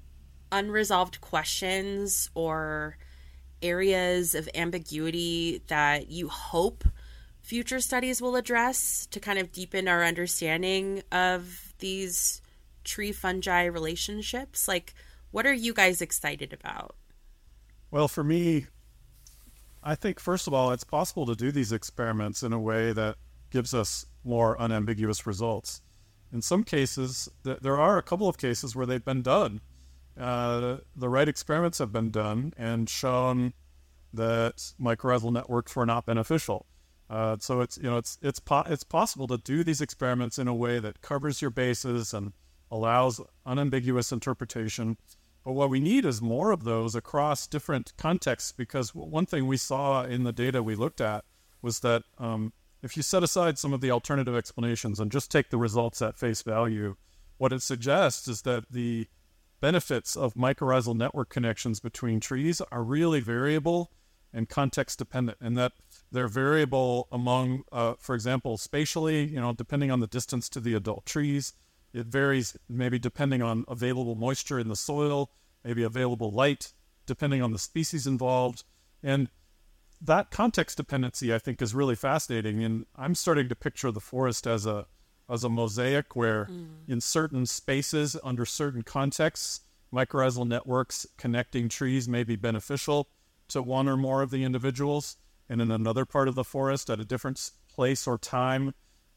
[0.52, 2.96] unresolved questions or
[3.62, 6.84] areas of ambiguity that you hope
[7.42, 12.42] future studies will address to kind of deepen our understanding of these
[12.84, 14.68] tree fungi relationships?
[14.68, 14.94] Like,
[15.30, 16.94] what are you guys excited about?
[17.90, 18.66] Well, for me,
[19.84, 23.16] I think, first of all, it's possible to do these experiments in a way that
[23.50, 25.82] gives us more unambiguous results.
[26.32, 29.60] In some cases, th- there are a couple of cases where they've been done.
[30.18, 33.52] Uh, the right experiments have been done and shown
[34.12, 36.66] that mycorrhizal networks were not beneficial.
[37.10, 40.48] Uh, so it's you know it's it's po- it's possible to do these experiments in
[40.48, 42.32] a way that covers your bases and
[42.70, 44.96] allows unambiguous interpretation.
[45.44, 49.58] But what we need is more of those across different contexts because one thing we
[49.58, 51.24] saw in the data we looked at
[51.60, 55.50] was that um, if you set aside some of the alternative explanations and just take
[55.50, 56.96] the results at face value,
[57.36, 59.06] what it suggests is that the
[59.60, 63.90] benefits of mycorrhizal network connections between trees are really variable
[64.32, 65.72] and context dependent, and that
[66.10, 70.74] they're variable among, uh, for example, spatially, you know, depending on the distance to the
[70.74, 71.52] adult trees.
[71.94, 75.30] It varies maybe depending on available moisture in the soil,
[75.64, 76.72] maybe available light,
[77.06, 78.64] depending on the species involved.
[79.02, 79.30] And
[80.00, 82.62] that context dependency, I think, is really fascinating.
[82.64, 84.86] And I'm starting to picture the forest as a
[85.26, 86.66] as a mosaic where, mm.
[86.86, 93.08] in certain spaces, under certain contexts, mycorrhizal networks connecting trees may be beneficial
[93.48, 95.16] to one or more of the individuals,
[95.48, 98.74] and in another part of the forest at a different place or time,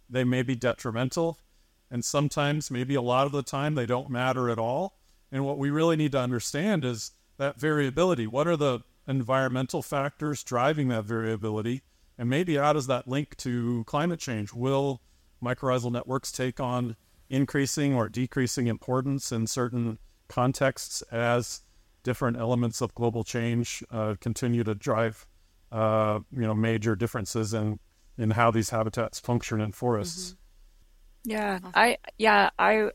[0.09, 1.37] they may be detrimental.
[1.89, 4.97] And sometimes, maybe a lot of the time, they don't matter at all.
[5.31, 8.27] And what we really need to understand is that variability.
[8.27, 11.83] What are the environmental factors driving that variability?
[12.17, 14.53] And maybe how does that link to climate change?
[14.53, 15.01] Will
[15.41, 16.95] mycorrhizal networks take on
[17.29, 21.61] increasing or decreasing importance in certain contexts as
[22.03, 25.27] different elements of global change uh, continue to drive,
[25.71, 27.79] uh, you know, major differences in
[28.17, 30.31] in how these habitats function in forests.
[30.31, 30.46] Mm-hmm.
[31.27, 32.89] Yeah, I yeah I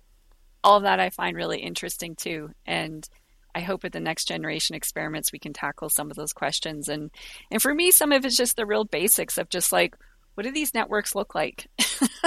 [0.64, 3.06] all that I find really interesting too, and
[3.54, 6.88] I hope at the next generation experiments we can tackle some of those questions.
[6.88, 7.10] And
[7.50, 9.94] and for me, some of it's just the real basics of just like
[10.32, 11.66] what do these networks look like?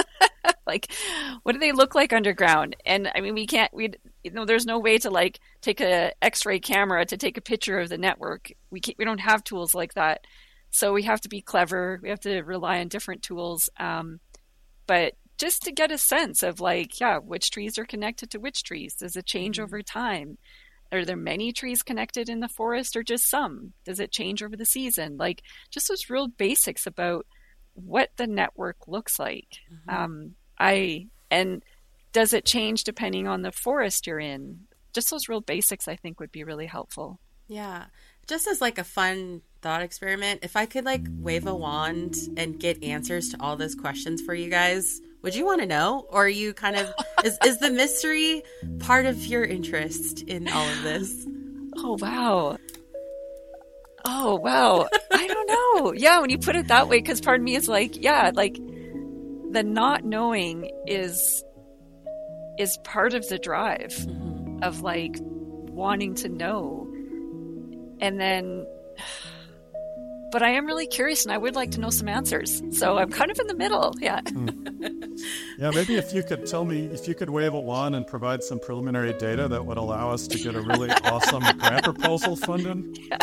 [0.66, 0.92] like
[1.42, 2.76] what do they look like underground?
[2.86, 3.90] And i mean we can't we
[4.22, 7.80] you know there's no way to like take a x-ray camera to take a picture
[7.80, 8.52] of the network.
[8.70, 10.24] We can't, we don't have tools like that.
[10.70, 11.98] So we have to be clever.
[12.00, 13.68] We have to rely on different tools.
[13.76, 14.20] Um,
[14.86, 18.62] but just to get a sense of like yeah which trees are connected to which
[18.62, 19.64] trees does it change mm-hmm.
[19.64, 20.38] over time
[20.92, 24.56] are there many trees connected in the forest or just some does it change over
[24.56, 27.26] the season like just those real basics about
[27.74, 29.94] what the network looks like mm-hmm.
[29.94, 31.62] um, I and
[32.12, 34.60] does it change depending on the forest you're in?
[34.92, 37.20] Just those real basics I think would be really helpful.
[37.48, 37.86] Yeah.
[38.26, 42.58] Just as like a fun thought experiment, if I could like wave a wand and
[42.58, 46.06] get answers to all those questions for you guys, would you want to know?
[46.08, 48.44] Or are you kind of is is the mystery
[48.78, 51.26] part of your interest in all of this?
[51.78, 52.56] Oh wow.
[54.04, 54.88] Oh wow.
[55.12, 55.92] I don't know.
[55.92, 58.54] Yeah, when you put it that way, because part of me is like, yeah, like
[59.50, 61.42] the not knowing is
[62.56, 64.62] is part of the drive mm-hmm.
[64.62, 66.86] of like wanting to know
[68.00, 68.64] and then
[70.36, 72.62] but I am really curious and I would like to know some answers.
[72.70, 73.94] So I'm kind of in the middle.
[73.98, 74.20] Yeah.
[74.20, 75.14] Mm.
[75.58, 78.42] Yeah, maybe if you could tell me, if you could wave a wand and provide
[78.42, 82.98] some preliminary data that would allow us to get a really awesome grant proposal funded.
[83.10, 83.16] Yeah.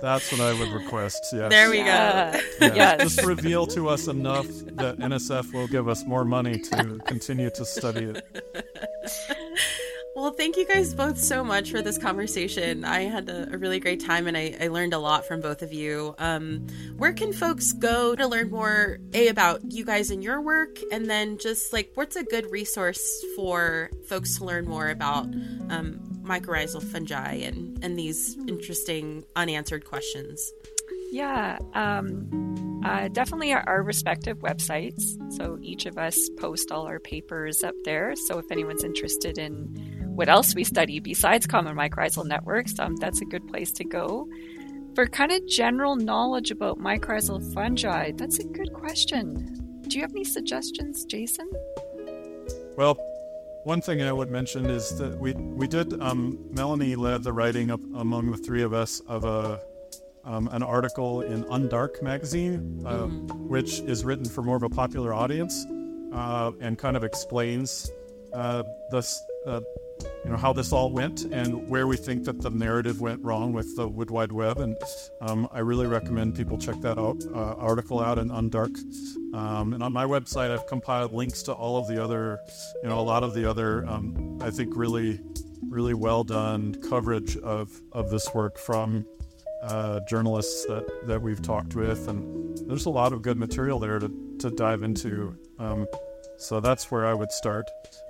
[0.00, 1.26] That's what I would request.
[1.30, 1.50] Yes.
[1.50, 1.84] There we go.
[1.84, 2.40] Yeah.
[2.60, 3.02] Yes.
[3.02, 7.66] Just reveal to us enough that NSF will give us more money to continue to
[7.66, 8.44] study it.
[10.16, 12.84] Well, thank you guys both so much for this conversation.
[12.84, 15.62] I had a, a really great time and I, I, learned a lot from both
[15.62, 16.16] of you.
[16.18, 20.78] Um, where can folks go to learn more, A, about you guys and your work,
[20.90, 25.26] and then just like what's a good resource for folks to learn more about
[25.70, 30.52] um, mycorrhizal fungi and, and these interesting unanswered questions?
[31.12, 35.02] Yeah, um, uh, definitely our, our, respective websites.
[35.36, 38.14] So each of us post all our papers up there.
[38.14, 43.22] So if anyone's interested in what else we study besides common mycorrhizal networks, um, that's
[43.22, 44.28] a good place to go.
[44.94, 49.80] For kind of general knowledge about mycorrhizal fungi, that's a good question.
[49.88, 51.50] Do you have any suggestions, Jason?
[52.76, 52.96] Well,
[53.64, 57.70] one thing I would mention is that we we did um, Melanie led the writing
[57.70, 59.62] of, among the three of us of a
[60.24, 63.48] um, an article in Undark magazine, uh, mm-hmm.
[63.48, 65.64] which is written for more of a popular audience
[66.12, 67.90] uh, and kind of explains
[68.34, 69.02] uh, the
[69.46, 69.60] uh,
[70.24, 73.52] you know how this all went and where we think that the narrative went wrong
[73.52, 74.58] with the Wood Wide Web.
[74.58, 74.76] And
[75.20, 78.76] um, I really recommend people check that out uh, article out in Undark.
[79.34, 82.38] Um, and on my website, I've compiled links to all of the other,
[82.82, 85.20] you know, a lot of the other, um, I think, really,
[85.68, 89.06] really well done coverage of of this work from
[89.62, 93.98] uh, journalists that, that we've talked with, and there's a lot of good material there
[93.98, 95.36] to, to dive into.
[95.58, 95.86] Um,
[96.38, 97.66] so that's where I would start.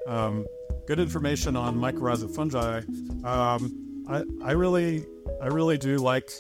[0.07, 0.47] Um,
[0.87, 2.81] good information on mycorrhizal fungi.
[3.25, 5.07] Um, I, I really
[5.41, 6.31] I really do like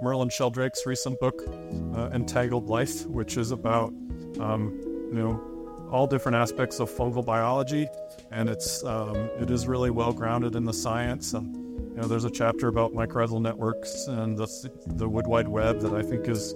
[0.00, 1.42] Merlin Sheldrake's recent book,
[1.96, 3.92] uh, Entangled Life, which is about
[4.40, 4.78] um,
[5.12, 7.88] you know all different aspects of fungal biology,
[8.30, 11.34] and it's um, it is really well grounded in the science.
[11.34, 15.80] And you know, there's a chapter about mycorrhizal networks and the, the Wood Wide Web
[15.80, 16.54] that I think is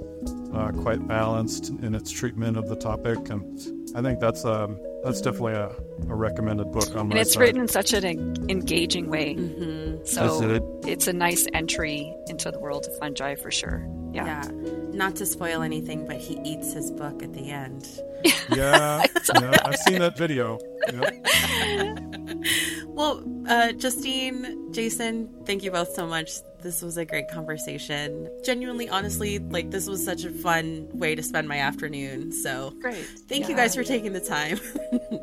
[0.54, 5.20] uh, quite balanced in its treatment of the topic, and I think that's um, that's
[5.20, 5.66] definitely a,
[6.08, 7.40] a recommended book on and my it's side.
[7.40, 8.04] written in such an
[8.48, 9.34] engaging way.
[9.34, 10.04] Mm-hmm.
[10.04, 10.62] So it.
[10.86, 13.86] it's a nice entry into the world of fungi for sure.
[14.12, 14.24] Yeah.
[14.44, 14.50] Yeah.
[14.92, 17.88] Not to spoil anything, but he eats his book at the end.
[18.54, 19.04] Yeah,
[19.40, 20.58] yeah, I've seen that video.
[20.92, 21.96] Yeah.
[22.88, 26.30] Well, uh, Justine, Jason, thank you both so much.
[26.62, 28.28] This was a great conversation.
[28.44, 32.32] Genuinely, honestly, like this was such a fun way to spend my afternoon.
[32.32, 33.04] So Great.
[33.28, 34.60] thank you guys for taking the time.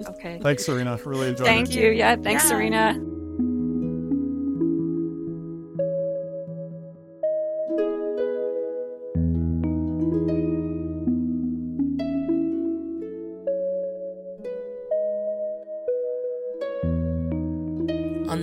[0.07, 0.39] Okay.
[0.41, 0.99] Thanks, Serena.
[1.05, 1.73] Really enjoyed Thank it.
[1.73, 1.91] Thank you.
[1.91, 2.15] Yeah.
[2.15, 2.49] Thanks, Yeah.
[2.49, 2.93] Serena.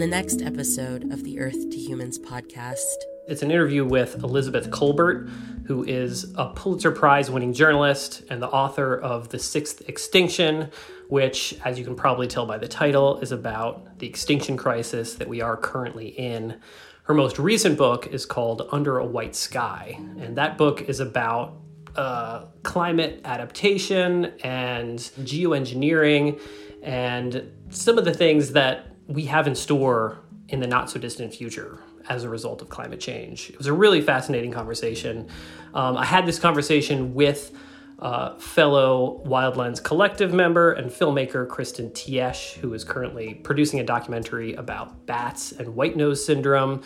[0.07, 2.95] The next episode of the Earth to Humans podcast,
[3.27, 5.29] It's an interview with Elizabeth Kolbert,
[5.67, 10.71] who is a Pulitzer Prize winning journalist and the author of The Sixth Extinction,
[11.09, 15.27] which, as you can probably tell by the title, is about the extinction crisis that
[15.29, 16.61] we are currently in.
[17.03, 21.57] Her most recent book is called Under a White Sky, and that book is about
[21.97, 26.41] uh, climate adaptation and geoengineering
[26.85, 31.35] and some of the things that we have in store in the not so distant
[31.35, 33.51] future as a result of climate change.
[33.51, 35.29] It was a really fascinating conversation.
[35.75, 37.53] Um, I had this conversation with
[37.99, 44.55] uh, fellow Wildlands Collective member and filmmaker Kristen Tiesch, who is currently producing a documentary
[44.55, 46.83] about bats and white nose syndrome.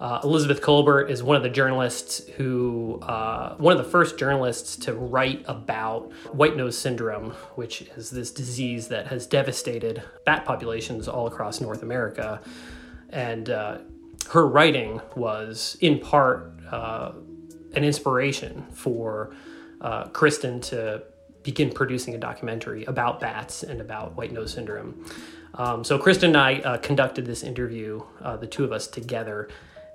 [0.00, 4.74] Uh, Elizabeth Kolbert is one of the journalists who, uh, one of the first journalists
[4.76, 11.06] to write about white nose syndrome, which is this disease that has devastated bat populations
[11.06, 12.40] all across North America.
[13.10, 13.78] And uh,
[14.30, 17.12] her writing was, in part, uh,
[17.74, 19.34] an inspiration for
[19.82, 21.02] uh, Kristen to
[21.42, 25.04] begin producing a documentary about bats and about white nose syndrome.
[25.54, 28.02] Um, so Kristen and I conducted this interview,
[28.38, 29.48] the two of us together,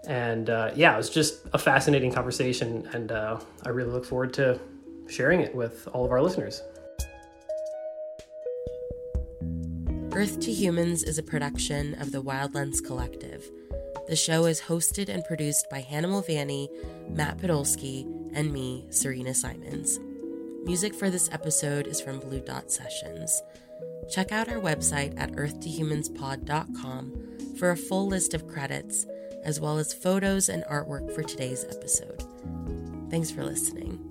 [0.08, 4.34] and uh, yeah, it was just a fascinating conversation, and uh, I really look forward
[4.34, 4.60] to
[5.08, 6.62] sharing it with all of our listeners.
[10.14, 13.50] Earth to Humans is a production of the Wildlands Collective.
[14.08, 16.70] The show is hosted and produced by Hannah Mulvaney,
[17.10, 18.04] Matt Podolsky,
[18.34, 20.00] and me, Serena Simons.
[20.64, 23.42] Music for this episode is from Blue Dot Sessions.
[24.10, 29.06] Check out our website at earthtohumanspod.com for a full list of credits,
[29.46, 32.24] as well as photos and artwork for today's episode.
[33.10, 34.06] Thanks for listening.